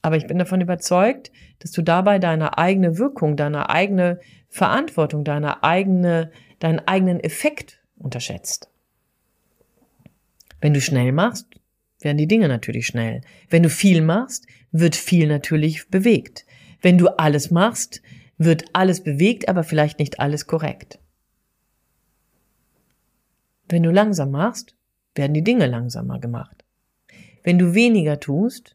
Aber 0.04 0.18
ich 0.18 0.26
bin 0.26 0.38
davon 0.38 0.60
überzeugt, 0.60 1.32
dass 1.60 1.70
du 1.70 1.80
dabei 1.80 2.18
deine 2.18 2.58
eigene 2.58 2.98
Wirkung, 2.98 3.38
deine 3.38 3.70
eigene 3.70 4.20
Verantwortung, 4.50 5.24
deine 5.24 5.64
eigene, 5.64 6.30
deinen 6.58 6.80
eigenen 6.80 7.20
Effekt 7.20 7.80
unterschätzt. 7.96 8.68
Wenn 10.60 10.74
du 10.74 10.82
schnell 10.82 11.12
machst, 11.12 11.46
werden 12.00 12.18
die 12.18 12.26
Dinge 12.26 12.48
natürlich 12.48 12.86
schnell. 12.86 13.22
Wenn 13.48 13.62
du 13.62 13.70
viel 13.70 14.02
machst, 14.02 14.46
wird 14.72 14.94
viel 14.94 15.26
natürlich 15.26 15.88
bewegt. 15.88 16.44
Wenn 16.82 16.98
du 16.98 17.08
alles 17.08 17.50
machst, 17.50 18.02
wird 18.36 18.66
alles 18.74 19.02
bewegt, 19.02 19.48
aber 19.48 19.64
vielleicht 19.64 19.98
nicht 19.98 20.20
alles 20.20 20.46
korrekt. 20.46 20.98
Wenn 23.70 23.82
du 23.82 23.90
langsam 23.90 24.32
machst, 24.32 24.76
werden 25.14 25.32
die 25.32 25.44
Dinge 25.44 25.64
langsamer 25.64 26.20
gemacht. 26.20 26.62
Wenn 27.42 27.58
du 27.58 27.72
weniger 27.72 28.20
tust, 28.20 28.73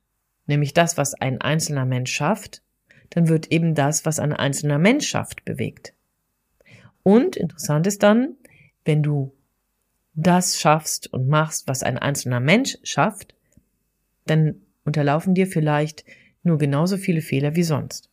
nämlich 0.49 0.73
das, 0.73 0.97
was 0.97 1.13
ein 1.13 1.39
einzelner 1.39 1.85
Mensch 1.85 2.11
schafft, 2.11 2.61
dann 3.11 3.29
wird 3.29 3.51
eben 3.51 3.75
das, 3.75 4.05
was 4.05 4.19
ein 4.19 4.33
einzelner 4.33 4.77
Mensch 4.77 5.07
schafft, 5.07 5.45
bewegt. 5.45 5.93
Und 7.03 7.37
interessant 7.37 7.87
ist 7.87 8.03
dann, 8.03 8.35
wenn 8.83 9.01
du 9.01 9.33
das 10.13 10.59
schaffst 10.59 11.11
und 11.13 11.27
machst, 11.27 11.67
was 11.67 11.83
ein 11.83 11.97
einzelner 11.97 12.39
Mensch 12.39 12.77
schafft, 12.83 13.33
dann 14.25 14.61
unterlaufen 14.83 15.33
dir 15.33 15.47
vielleicht 15.47 16.03
nur 16.43 16.57
genauso 16.57 16.97
viele 16.97 17.21
Fehler 17.21 17.55
wie 17.55 17.63
sonst. 17.63 18.09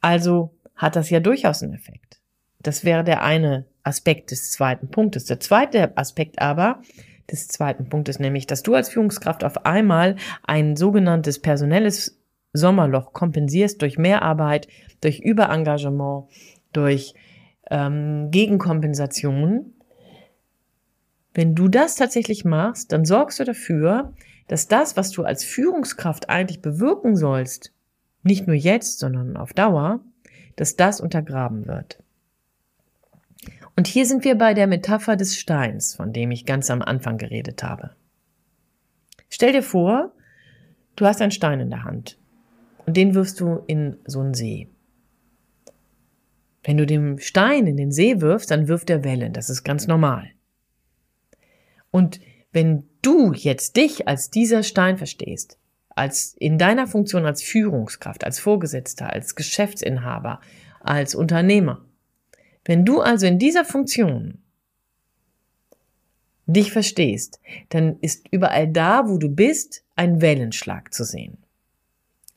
Also 0.00 0.54
hat 0.74 0.96
das 0.96 1.10
ja 1.10 1.20
durchaus 1.20 1.62
einen 1.62 1.74
Effekt. 1.74 2.20
Das 2.60 2.84
wäre 2.84 3.04
der 3.04 3.22
eine 3.22 3.66
Aspekt 3.82 4.30
des 4.30 4.50
zweiten 4.50 4.88
Punktes. 4.88 5.24
Der 5.26 5.40
zweite 5.40 5.96
Aspekt 5.96 6.40
aber 6.40 6.82
des 7.32 7.48
zweiten 7.48 7.88
Punktes, 7.88 8.18
nämlich, 8.18 8.46
dass 8.46 8.62
du 8.62 8.74
als 8.74 8.88
Führungskraft 8.88 9.44
auf 9.44 9.64
einmal 9.64 10.16
ein 10.42 10.76
sogenanntes 10.76 11.38
personelles 11.38 12.20
Sommerloch 12.52 13.12
kompensierst 13.12 13.80
durch 13.80 13.98
Mehrarbeit, 13.98 14.68
durch 15.00 15.20
Überengagement, 15.20 16.26
durch 16.72 17.14
ähm, 17.70 18.30
Gegenkompensation. 18.30 19.72
Wenn 21.32 21.54
du 21.54 21.68
das 21.68 21.96
tatsächlich 21.96 22.44
machst, 22.44 22.92
dann 22.92 23.04
sorgst 23.04 23.38
du 23.38 23.44
dafür, 23.44 24.12
dass 24.48 24.66
das, 24.66 24.96
was 24.96 25.10
du 25.10 25.22
als 25.22 25.44
Führungskraft 25.44 26.28
eigentlich 26.28 26.60
bewirken 26.60 27.14
sollst, 27.14 27.72
nicht 28.22 28.46
nur 28.46 28.56
jetzt, 28.56 28.98
sondern 28.98 29.36
auf 29.36 29.52
Dauer, 29.52 30.00
dass 30.56 30.76
das 30.76 31.00
untergraben 31.00 31.66
wird. 31.66 32.02
Und 33.80 33.86
hier 33.86 34.04
sind 34.04 34.24
wir 34.24 34.34
bei 34.34 34.52
der 34.52 34.66
Metapher 34.66 35.16
des 35.16 35.38
Steins, 35.38 35.94
von 35.94 36.12
dem 36.12 36.30
ich 36.32 36.44
ganz 36.44 36.68
am 36.68 36.82
Anfang 36.82 37.16
geredet 37.16 37.62
habe. 37.62 37.96
Stell 39.30 39.52
dir 39.52 39.62
vor, 39.62 40.12
du 40.96 41.06
hast 41.06 41.22
einen 41.22 41.30
Stein 41.30 41.60
in 41.60 41.70
der 41.70 41.84
Hand 41.84 42.18
und 42.84 42.94
den 42.98 43.14
wirfst 43.14 43.40
du 43.40 43.62
in 43.68 43.96
so 44.04 44.20
einen 44.20 44.34
See. 44.34 44.68
Wenn 46.62 46.76
du 46.76 46.84
den 46.84 47.18
Stein 47.20 47.66
in 47.66 47.78
den 47.78 47.90
See 47.90 48.20
wirfst, 48.20 48.50
dann 48.50 48.68
wirft 48.68 48.90
er 48.90 49.02
Wellen, 49.02 49.32
das 49.32 49.48
ist 49.48 49.64
ganz 49.64 49.86
normal. 49.86 50.28
Und 51.90 52.20
wenn 52.52 52.84
du 53.00 53.32
jetzt 53.32 53.76
dich 53.76 54.06
als 54.06 54.28
dieser 54.28 54.62
Stein 54.62 54.98
verstehst, 54.98 55.58
als 55.88 56.34
in 56.38 56.58
deiner 56.58 56.86
Funktion 56.86 57.24
als 57.24 57.42
Führungskraft, 57.42 58.24
als 58.24 58.40
Vorgesetzter, 58.40 59.10
als 59.10 59.36
Geschäftsinhaber, 59.36 60.42
als 60.80 61.14
Unternehmer, 61.14 61.86
wenn 62.64 62.84
du 62.84 63.00
also 63.00 63.26
in 63.26 63.38
dieser 63.38 63.64
Funktion 63.64 64.38
dich 66.46 66.72
verstehst, 66.72 67.40
dann 67.68 67.98
ist 68.00 68.26
überall 68.30 68.68
da, 68.68 69.08
wo 69.08 69.18
du 69.18 69.28
bist, 69.28 69.84
ein 69.96 70.20
Wellenschlag 70.20 70.92
zu 70.92 71.04
sehen. 71.04 71.38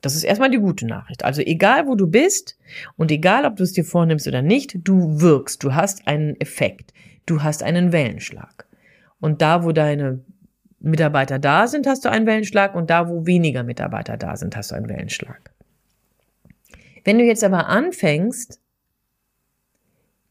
Das 0.02 0.16
ist 0.16 0.24
erstmal 0.24 0.52
die 0.52 0.60
gute 0.60 0.86
Nachricht. 0.86 1.24
Also 1.24 1.42
egal, 1.42 1.88
wo 1.88 1.96
du 1.96 2.08
bist 2.08 2.58
und 2.98 3.10
egal, 3.10 3.46
ob 3.46 3.56
du 3.56 3.64
es 3.64 3.72
dir 3.72 3.86
vornimmst 3.86 4.28
oder 4.28 4.42
nicht, 4.42 4.78
du 4.84 5.22
wirkst, 5.22 5.64
du 5.64 5.74
hast 5.74 6.08
einen 6.08 6.40
Effekt, 6.42 6.94
du 7.26 7.42
hast 7.42 7.64
einen 7.64 7.94
Wellenschlag. 7.94 8.68
Und 9.22 9.42
da, 9.42 9.64
wo 9.64 9.72
deine 9.72 10.20
Mitarbeiter 10.82 11.40
da 11.40 11.68
sind, 11.68 11.88
hast 11.88 12.04
du 12.04 12.10
einen 12.10 12.26
Wellenschlag 12.26 12.76
und 12.76 12.90
da, 12.90 13.08
wo 13.08 13.26
weniger 13.26 13.64
Mitarbeiter 13.64 14.18
da 14.18 14.36
sind, 14.36 14.58
hast 14.58 14.72
du 14.72 14.76
einen 14.76 14.90
Wellenschlag. 14.90 15.52
Wenn 17.06 17.18
du 17.18 17.24
jetzt 17.24 17.44
aber 17.44 17.68
anfängst, 17.68 18.60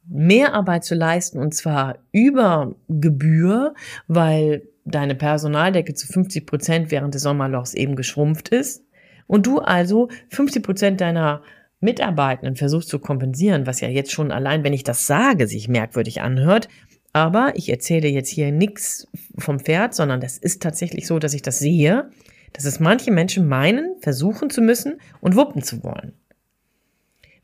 mehr 0.09 0.55
Arbeit 0.55 0.85
zu 0.85 0.95
leisten 0.95 1.38
und 1.38 1.55
zwar 1.55 1.99
über 2.12 2.75
Gebühr, 2.88 3.75
weil 4.09 4.62
deine 4.85 5.15
Personaldecke 5.15 5.95
zu 5.95 6.07
50 6.07 6.47
Prozent 6.47 6.91
während 6.91 7.15
des 7.15 7.23
Sommerlochs 7.23 7.75
eben 7.75 7.97
geschrumpft 7.97 8.49
ist 8.49 8.85
und 9.27 9.47
du 9.47 9.61
also 9.61 10.09
50 10.31 10.62
Prozent 10.62 11.01
deiner 11.01 11.43
Mitarbeitenden 11.81 12.57
versuchst 12.57 12.88
zu 12.88 12.99
kompensieren, 12.99 13.67
was 13.67 13.81
ja 13.81 13.88
jetzt 13.88 14.12
schon 14.12 14.31
allein, 14.31 14.62
wenn 14.62 14.73
ich 14.73 14.85
das 14.85 15.07
sage, 15.07 15.49
sich 15.49 15.69
merkwürdig 15.69 16.21
anhört. 16.21 16.69
Aber 17.12 17.53
ich 17.57 17.69
erzähle 17.69 18.09
jetzt 18.09 18.31
hier 18.31 18.53
nichts 18.53 19.09
vom 19.37 19.59
Pferd, 19.59 19.95
sondern 19.95 20.21
das 20.21 20.38
ist 20.38 20.62
tatsächlich 20.62 21.07
so, 21.07 21.19
dass 21.19 21.35
ich 21.35 21.43
das 21.43 21.59
sehe, 21.59 22.09
dass 22.53 22.65
es 22.65 22.81
manche 22.81 23.11
Menschen 23.11 23.49
meinen, 23.49 23.97
versuchen 24.01 24.49
zu 24.49 24.62
müssen 24.62 25.01
und 25.21 25.37
wuppen 25.37 25.62
zu 25.62 25.83
wollen. 25.83 26.12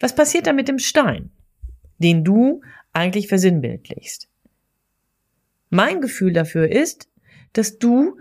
Was 0.00 0.14
passiert 0.14 0.46
da 0.46 0.52
mit 0.52 0.68
dem 0.68 0.78
Stein? 0.78 1.30
Den 1.98 2.24
du 2.24 2.60
eigentlich 2.92 3.28
versinnbildlichst. 3.28 4.28
Mein 5.70 6.00
Gefühl 6.00 6.32
dafür 6.32 6.70
ist, 6.70 7.08
dass 7.52 7.78
du, 7.78 8.16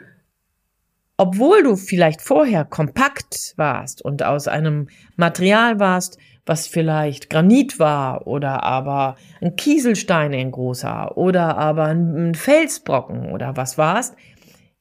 obwohl 1.18 1.64
du 1.64 1.76
vielleicht 1.76 2.22
vorher 2.22 2.66
kompakt 2.66 3.54
warst 3.56 4.02
und 4.02 4.24
aus 4.24 4.48
einem 4.48 4.90
Material 5.16 5.80
warst, 5.80 6.18
was 6.46 6.68
vielleicht 6.68 7.30
Granit 7.30 7.80
war 7.80 8.26
oder 8.28 8.64
aber 8.64 9.18
ein 9.42 9.56
Kieselstein 9.56 10.34
in 10.34 10.52
großer 10.52 11.18
oder 11.18 11.58
aber 11.58 11.86
ein 11.86 12.36
Felsbrocken 12.36 13.32
oder 13.32 13.58
was 13.58 13.78
warst, 13.78 14.16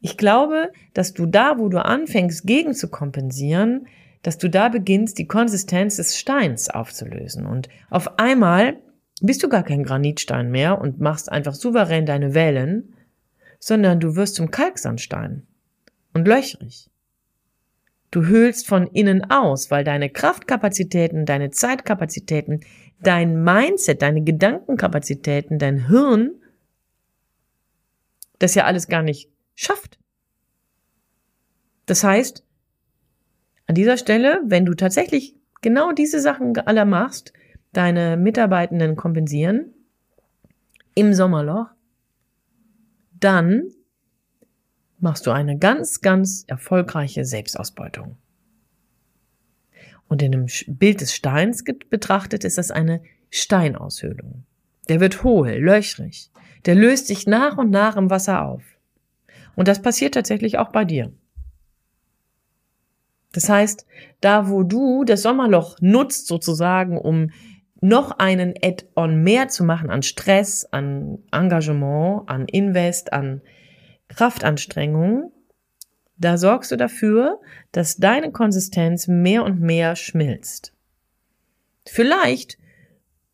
ich 0.01 0.17
glaube, 0.17 0.71
dass 0.95 1.15
du 1.15 1.27
da, 1.27 1.59
wo 1.59 1.69
du 1.69 1.85
anfängst, 1.85 2.47
gegen 2.47 2.75
zu 2.75 2.89
kompensieren, 2.89 3.87
dass 4.23 4.39
du 4.39 4.49
da 4.49 4.69
beginnst, 4.69 5.19
die 5.19 5.27
Konsistenz 5.27 5.97
des 5.97 6.19
Steins 6.19 6.71
aufzulösen. 6.71 7.47
Und 7.47 7.69
auf 7.91 8.19
einmal 8.19 8.77
bist 9.21 9.43
du 9.43 9.49
gar 9.49 9.63
kein 9.63 9.83
Granitstein 9.83 10.51
mehr 10.51 10.81
und 10.81 11.01
machst 11.01 11.31
einfach 11.31 11.55
souverän 11.55 12.07
deine 12.07 12.35
Wellen, 12.35 12.95
sondern 13.59 14.01
du 14.01 14.17
wirst 14.17 14.35
zum 14.35 14.51
Kalksandstein 14.51 15.47
und 16.13 16.29
löchrig. 16.29 16.91
Du 18.11 18.27
höhlst 18.27 18.67
von 18.67 18.87
innen 18.87 19.31
aus, 19.31 19.71
weil 19.71 19.85
deine 19.85 20.11
Kraftkapazitäten, 20.11 21.27
deine 21.27 21.51
Zeitkapazitäten, 21.51 22.61
dein 23.01 23.43
Mindset, 23.43 24.03
deine 24.03 24.23
Gedankenkapazitäten, 24.23 25.59
dein 25.59 25.89
Hirn 25.89 26.31
das 28.39 28.55
ja 28.55 28.65
alles 28.65 28.89
gar 28.89 29.03
nicht 29.03 29.31
schafft. 29.55 29.99
Das 31.87 32.05
heißt, 32.05 32.45
an 33.67 33.75
dieser 33.75 33.97
Stelle, 33.97 34.41
wenn 34.45 34.65
du 34.65 34.75
tatsächlich 34.75 35.37
genau 35.63 35.93
diese 35.93 36.21
Sachen 36.21 36.57
alle 36.59 36.85
machst, 36.85 37.33
deine 37.77 38.17
Mitarbeitenden 38.17 38.97
kompensieren 38.97 39.75
im 40.95 41.13
Sommerloch, 41.13 41.67
dann 43.13 43.71
machst 44.99 45.27
du 45.27 45.31
eine 45.31 45.59
ganz, 45.59 46.01
ganz 46.01 46.45
erfolgreiche 46.47 47.25
Selbstausbeutung. 47.25 48.17
Und 50.09 50.23
in 50.23 50.33
dem 50.33 50.47
Bild 50.69 51.01
des 51.01 51.15
Steins 51.15 51.65
betrachtet 51.91 52.45
ist 52.45 52.59
das 52.59 52.71
eine 52.71 53.03
Steinaushöhlung. 53.31 54.45
Der 54.89 55.01
wird 55.01 55.25
hohl, 55.25 55.51
löchrig. 55.51 56.31
Der 56.65 56.75
löst 56.75 57.09
sich 57.09 57.27
nach 57.27 57.59
und 57.59 57.71
nach 57.71 57.97
im 57.97 58.09
Wasser 58.09 58.45
auf. 58.45 58.63
Und 59.57 59.69
das 59.69 59.83
passiert 59.83 60.15
tatsächlich 60.15 60.59
auch 60.59 60.71
bei 60.71 60.85
dir. 60.85 61.13
Das 63.33 63.49
heißt, 63.49 63.87
da 64.21 64.49
wo 64.49 64.63
du 64.63 65.05
das 65.05 65.23
Sommerloch 65.23 65.77
nutzt 65.81 66.27
sozusagen, 66.27 66.97
um 66.97 67.31
noch 67.89 68.19
einen 68.19 68.55
Add-on 68.63 69.23
mehr 69.23 69.49
zu 69.49 69.65
machen 69.65 69.91
an 69.91 70.03
Stress, 70.03 70.65
an 70.65 71.19
Engagement, 71.31 72.29
an 72.29 72.47
Invest, 72.49 73.13
an 73.13 73.43
Kraftanstrengung, 74.09 75.33
da 76.19 76.39
sorgst 76.39 76.71
du 76.71 76.77
dafür, 76.77 77.41
dass 77.73 77.97
deine 77.97 78.33
Konsistenz 78.33 79.07
mehr 79.07 79.45
und 79.45 79.61
mehr 79.61 79.97
schmilzt. 79.97 80.73
Vielleicht 81.87 82.59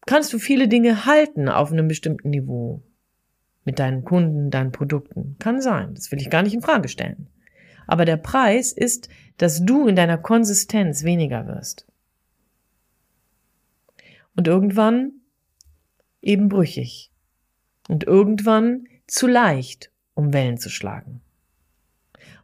kannst 0.07 0.33
du 0.33 0.38
viele 0.38 0.69
Dinge 0.69 1.07
halten 1.07 1.49
auf 1.49 1.73
einem 1.73 1.88
bestimmten 1.88 2.31
Niveau. 2.31 2.83
Mit 3.65 3.79
deinen 3.79 4.05
Kunden, 4.05 4.51
deinen 4.51 4.73
Produkten. 4.73 5.37
Kann 5.38 5.61
sein. 5.61 5.95
Das 5.95 6.11
will 6.11 6.21
ich 6.21 6.31
gar 6.31 6.43
nicht 6.43 6.55
in 6.55 6.62
Frage 6.62 6.88
stellen. 6.88 7.29
Aber 7.87 8.05
der 8.05 8.17
Preis 8.17 8.73
ist, 8.73 9.09
dass 9.37 9.65
du 9.65 9.87
in 9.87 9.95
deiner 9.95 10.19
Konsistenz 10.19 11.05
weniger 11.05 11.47
wirst 11.47 11.87
und 14.37 14.49
irgendwann 14.49 15.12
eben 16.21 16.49
brüchig 16.49 17.11
und 17.88 18.05
irgendwann 18.05 18.85
zu 19.07 19.27
leicht, 19.27 19.90
um 20.14 20.33
Wellen 20.33 20.59
zu 20.59 20.68
schlagen. 20.68 21.21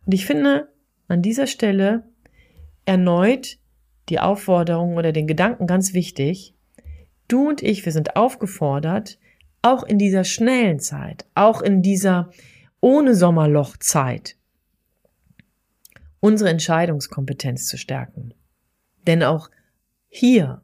Und 0.04 0.12
ich 0.12 0.26
finde, 0.26 0.72
an 1.06 1.22
dieser 1.22 1.46
Stelle 1.46 2.08
erneut 2.84 3.58
die 4.08 4.20
Aufforderung 4.20 4.96
oder 4.96 5.12
den 5.12 5.26
Gedanken 5.26 5.66
ganz 5.66 5.92
wichtig. 5.92 6.54
Du 7.28 7.48
und 7.48 7.62
ich, 7.62 7.84
wir 7.84 7.92
sind 7.92 8.16
aufgefordert, 8.16 9.18
auch 9.62 9.82
in 9.82 9.98
dieser 9.98 10.24
schnellen 10.24 10.80
Zeit, 10.80 11.26
auch 11.34 11.60
in 11.60 11.82
dieser 11.82 12.30
ohne 12.80 13.14
Sommerlochzeit, 13.14 14.36
unsere 16.20 16.50
Entscheidungskompetenz 16.50 17.66
zu 17.66 17.76
stärken. 17.76 18.34
Denn 19.06 19.22
auch 19.22 19.50
hier, 20.08 20.62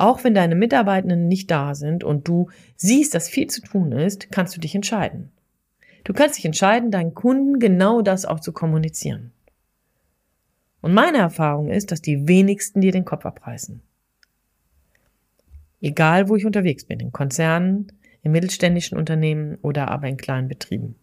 auch 0.00 0.24
wenn 0.24 0.34
deine 0.34 0.54
Mitarbeitenden 0.54 1.28
nicht 1.28 1.50
da 1.50 1.74
sind 1.74 2.04
und 2.04 2.26
du 2.26 2.48
siehst, 2.76 3.14
dass 3.14 3.28
viel 3.28 3.48
zu 3.48 3.60
tun 3.60 3.92
ist, 3.92 4.32
kannst 4.32 4.56
du 4.56 4.60
dich 4.60 4.74
entscheiden. 4.74 5.30
Du 6.04 6.14
kannst 6.14 6.38
dich 6.38 6.46
entscheiden, 6.46 6.90
deinen 6.90 7.14
Kunden 7.14 7.58
genau 7.58 8.00
das 8.00 8.24
auch 8.24 8.40
zu 8.40 8.52
kommunizieren. 8.52 9.32
Und 10.80 10.94
meine 10.94 11.18
Erfahrung 11.18 11.70
ist, 11.70 11.92
dass 11.92 12.00
die 12.00 12.26
wenigsten 12.26 12.80
dir 12.80 12.92
den 12.92 13.04
Kopf 13.04 13.26
abreißen. 13.26 13.82
Egal, 15.82 16.28
wo 16.28 16.36
ich 16.36 16.46
unterwegs 16.46 16.84
bin, 16.84 17.00
in 17.00 17.12
Konzernen, 17.12 17.92
in 18.22 18.32
mittelständischen 18.32 18.96
Unternehmen 18.96 19.58
oder 19.60 19.88
aber 19.88 20.08
in 20.08 20.16
kleinen 20.16 20.48
Betrieben. 20.48 20.96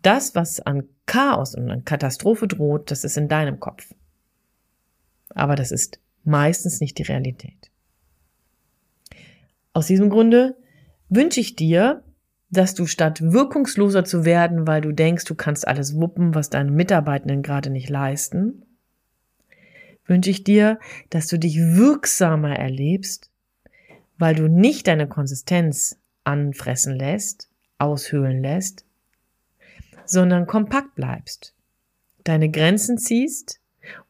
Das, 0.00 0.34
was 0.34 0.60
an 0.60 0.88
Chaos 1.04 1.54
und 1.54 1.70
an 1.70 1.84
Katastrophe 1.84 2.48
droht, 2.48 2.90
das 2.90 3.04
ist 3.04 3.18
in 3.18 3.28
deinem 3.28 3.60
Kopf. 3.60 3.94
Aber 5.34 5.54
das 5.54 5.70
ist 5.70 5.98
meistens 6.24 6.80
nicht 6.80 6.98
die 6.98 7.02
Realität. 7.02 7.70
Aus 9.72 9.86
diesem 9.86 10.10
Grunde 10.10 10.56
wünsche 11.08 11.40
ich 11.40 11.56
dir, 11.56 12.02
dass 12.50 12.74
du 12.74 12.86
statt 12.86 13.22
wirkungsloser 13.22 14.04
zu 14.04 14.24
werden, 14.24 14.66
weil 14.66 14.82
du 14.82 14.92
denkst, 14.92 15.24
du 15.24 15.34
kannst 15.34 15.66
alles 15.66 15.96
wuppen, 15.96 16.34
was 16.34 16.50
deine 16.50 16.70
Mitarbeitenden 16.70 17.42
gerade 17.42 17.70
nicht 17.70 17.88
leisten, 17.88 18.66
wünsche 20.04 20.30
ich 20.30 20.44
dir, 20.44 20.78
dass 21.08 21.28
du 21.28 21.38
dich 21.38 21.56
wirksamer 21.58 22.54
erlebst, 22.58 23.30
weil 24.18 24.34
du 24.34 24.48
nicht 24.48 24.86
deine 24.86 25.08
Konsistenz 25.08 25.98
anfressen 26.24 26.94
lässt, 26.94 27.48
aushöhlen 27.78 28.42
lässt, 28.42 28.84
sondern 30.04 30.46
kompakt 30.46 30.94
bleibst, 30.94 31.54
deine 32.24 32.50
Grenzen 32.50 32.98
ziehst 32.98 33.60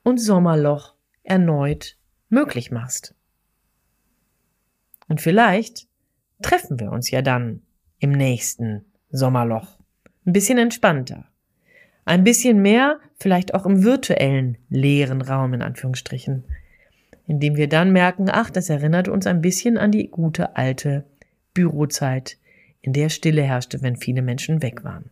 und 0.03 0.19
Sommerloch 0.19 0.95
erneut 1.23 1.97
möglich 2.33 2.71
machst. 2.71 3.15
Und 5.09 5.21
vielleicht 5.21 5.87
treffen 6.41 6.81
wir 6.81 6.91
uns 6.91 7.11
ja 7.11 7.23
dann 7.23 7.63
im 7.99 8.13
nächsten 8.13 8.85
Sommerloch. 9.11 9.79
Ein 10.25 10.33
bisschen 10.33 10.59
entspannter. 10.59 11.27
Ein 12.05 12.25
bisschen 12.25 12.63
mehr, 12.63 12.99
vielleicht 13.17 13.55
auch 13.55 13.67
im 13.67 13.85
virtuellen 13.85 14.59
leeren 14.69 15.23
Raum 15.23 15.55
in 15.55 15.63
Anführungsstrichen, 15.63 16.45
indem 17.27 17.57
wir 17.57 17.69
dann 17.69 17.93
merken, 17.93 18.29
ach, 18.31 18.51
das 18.51 18.71
erinnert 18.71 19.09
uns 19.09 19.27
ein 19.27 19.41
bisschen 19.41 19.77
an 19.77 19.93
die 19.93 20.09
gute 20.09 20.57
alte 20.57 21.05
Bürozeit, 21.55 22.39
in 22.81 22.93
der 22.93 23.11
Stille 23.11 23.43
herrschte, 23.43 23.83
wenn 23.83 23.97
viele 23.97 24.23
Menschen 24.23 24.63
weg 24.63 24.83
waren. 24.83 25.11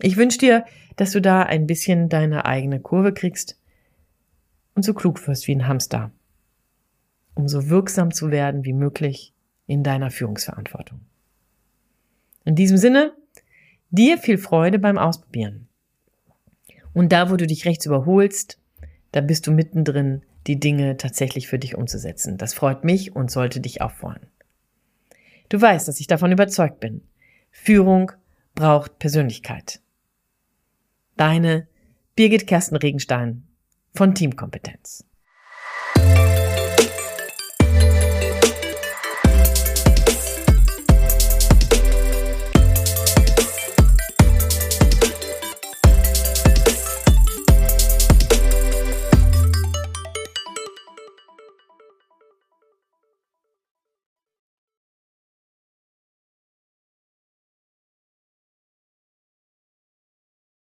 Ich 0.00 0.16
wünsche 0.16 0.38
dir, 0.38 0.64
dass 0.96 1.12
du 1.12 1.20
da 1.20 1.42
ein 1.42 1.66
bisschen 1.66 2.08
deine 2.08 2.44
eigene 2.44 2.80
Kurve 2.80 3.14
kriegst 3.14 3.59
und 4.74 4.84
so 4.84 4.94
klug 4.94 5.26
wirst 5.26 5.46
wie 5.46 5.54
ein 5.54 5.66
Hamster, 5.66 6.10
um 7.34 7.48
so 7.48 7.68
wirksam 7.68 8.12
zu 8.12 8.30
werden 8.30 8.64
wie 8.64 8.72
möglich 8.72 9.32
in 9.66 9.82
deiner 9.82 10.10
Führungsverantwortung. 10.10 11.00
In 12.44 12.54
diesem 12.54 12.76
Sinne, 12.76 13.12
dir 13.90 14.18
viel 14.18 14.38
Freude 14.38 14.78
beim 14.78 14.98
Ausprobieren. 14.98 15.68
Und 16.92 17.12
da, 17.12 17.30
wo 17.30 17.36
du 17.36 17.46
dich 17.46 17.66
rechts 17.66 17.86
überholst, 17.86 18.58
da 19.12 19.20
bist 19.20 19.46
du 19.46 19.52
mittendrin, 19.52 20.22
die 20.46 20.58
Dinge 20.58 20.96
tatsächlich 20.96 21.48
für 21.48 21.58
dich 21.58 21.76
umzusetzen. 21.76 22.38
Das 22.38 22.54
freut 22.54 22.84
mich 22.84 23.14
und 23.14 23.30
sollte 23.30 23.60
dich 23.60 23.82
auffordern. 23.82 24.26
Du 25.48 25.60
weißt, 25.60 25.86
dass 25.86 26.00
ich 26.00 26.06
davon 26.06 26.32
überzeugt 26.32 26.80
bin. 26.80 27.02
Führung 27.50 28.12
braucht 28.54 28.98
Persönlichkeit. 28.98 29.80
Deine 31.16 31.66
Birgit 32.16 32.46
Kersten 32.46 32.76
Regenstein 32.76 33.44
von 33.94 34.14
Teamkompetenz. 34.14 35.04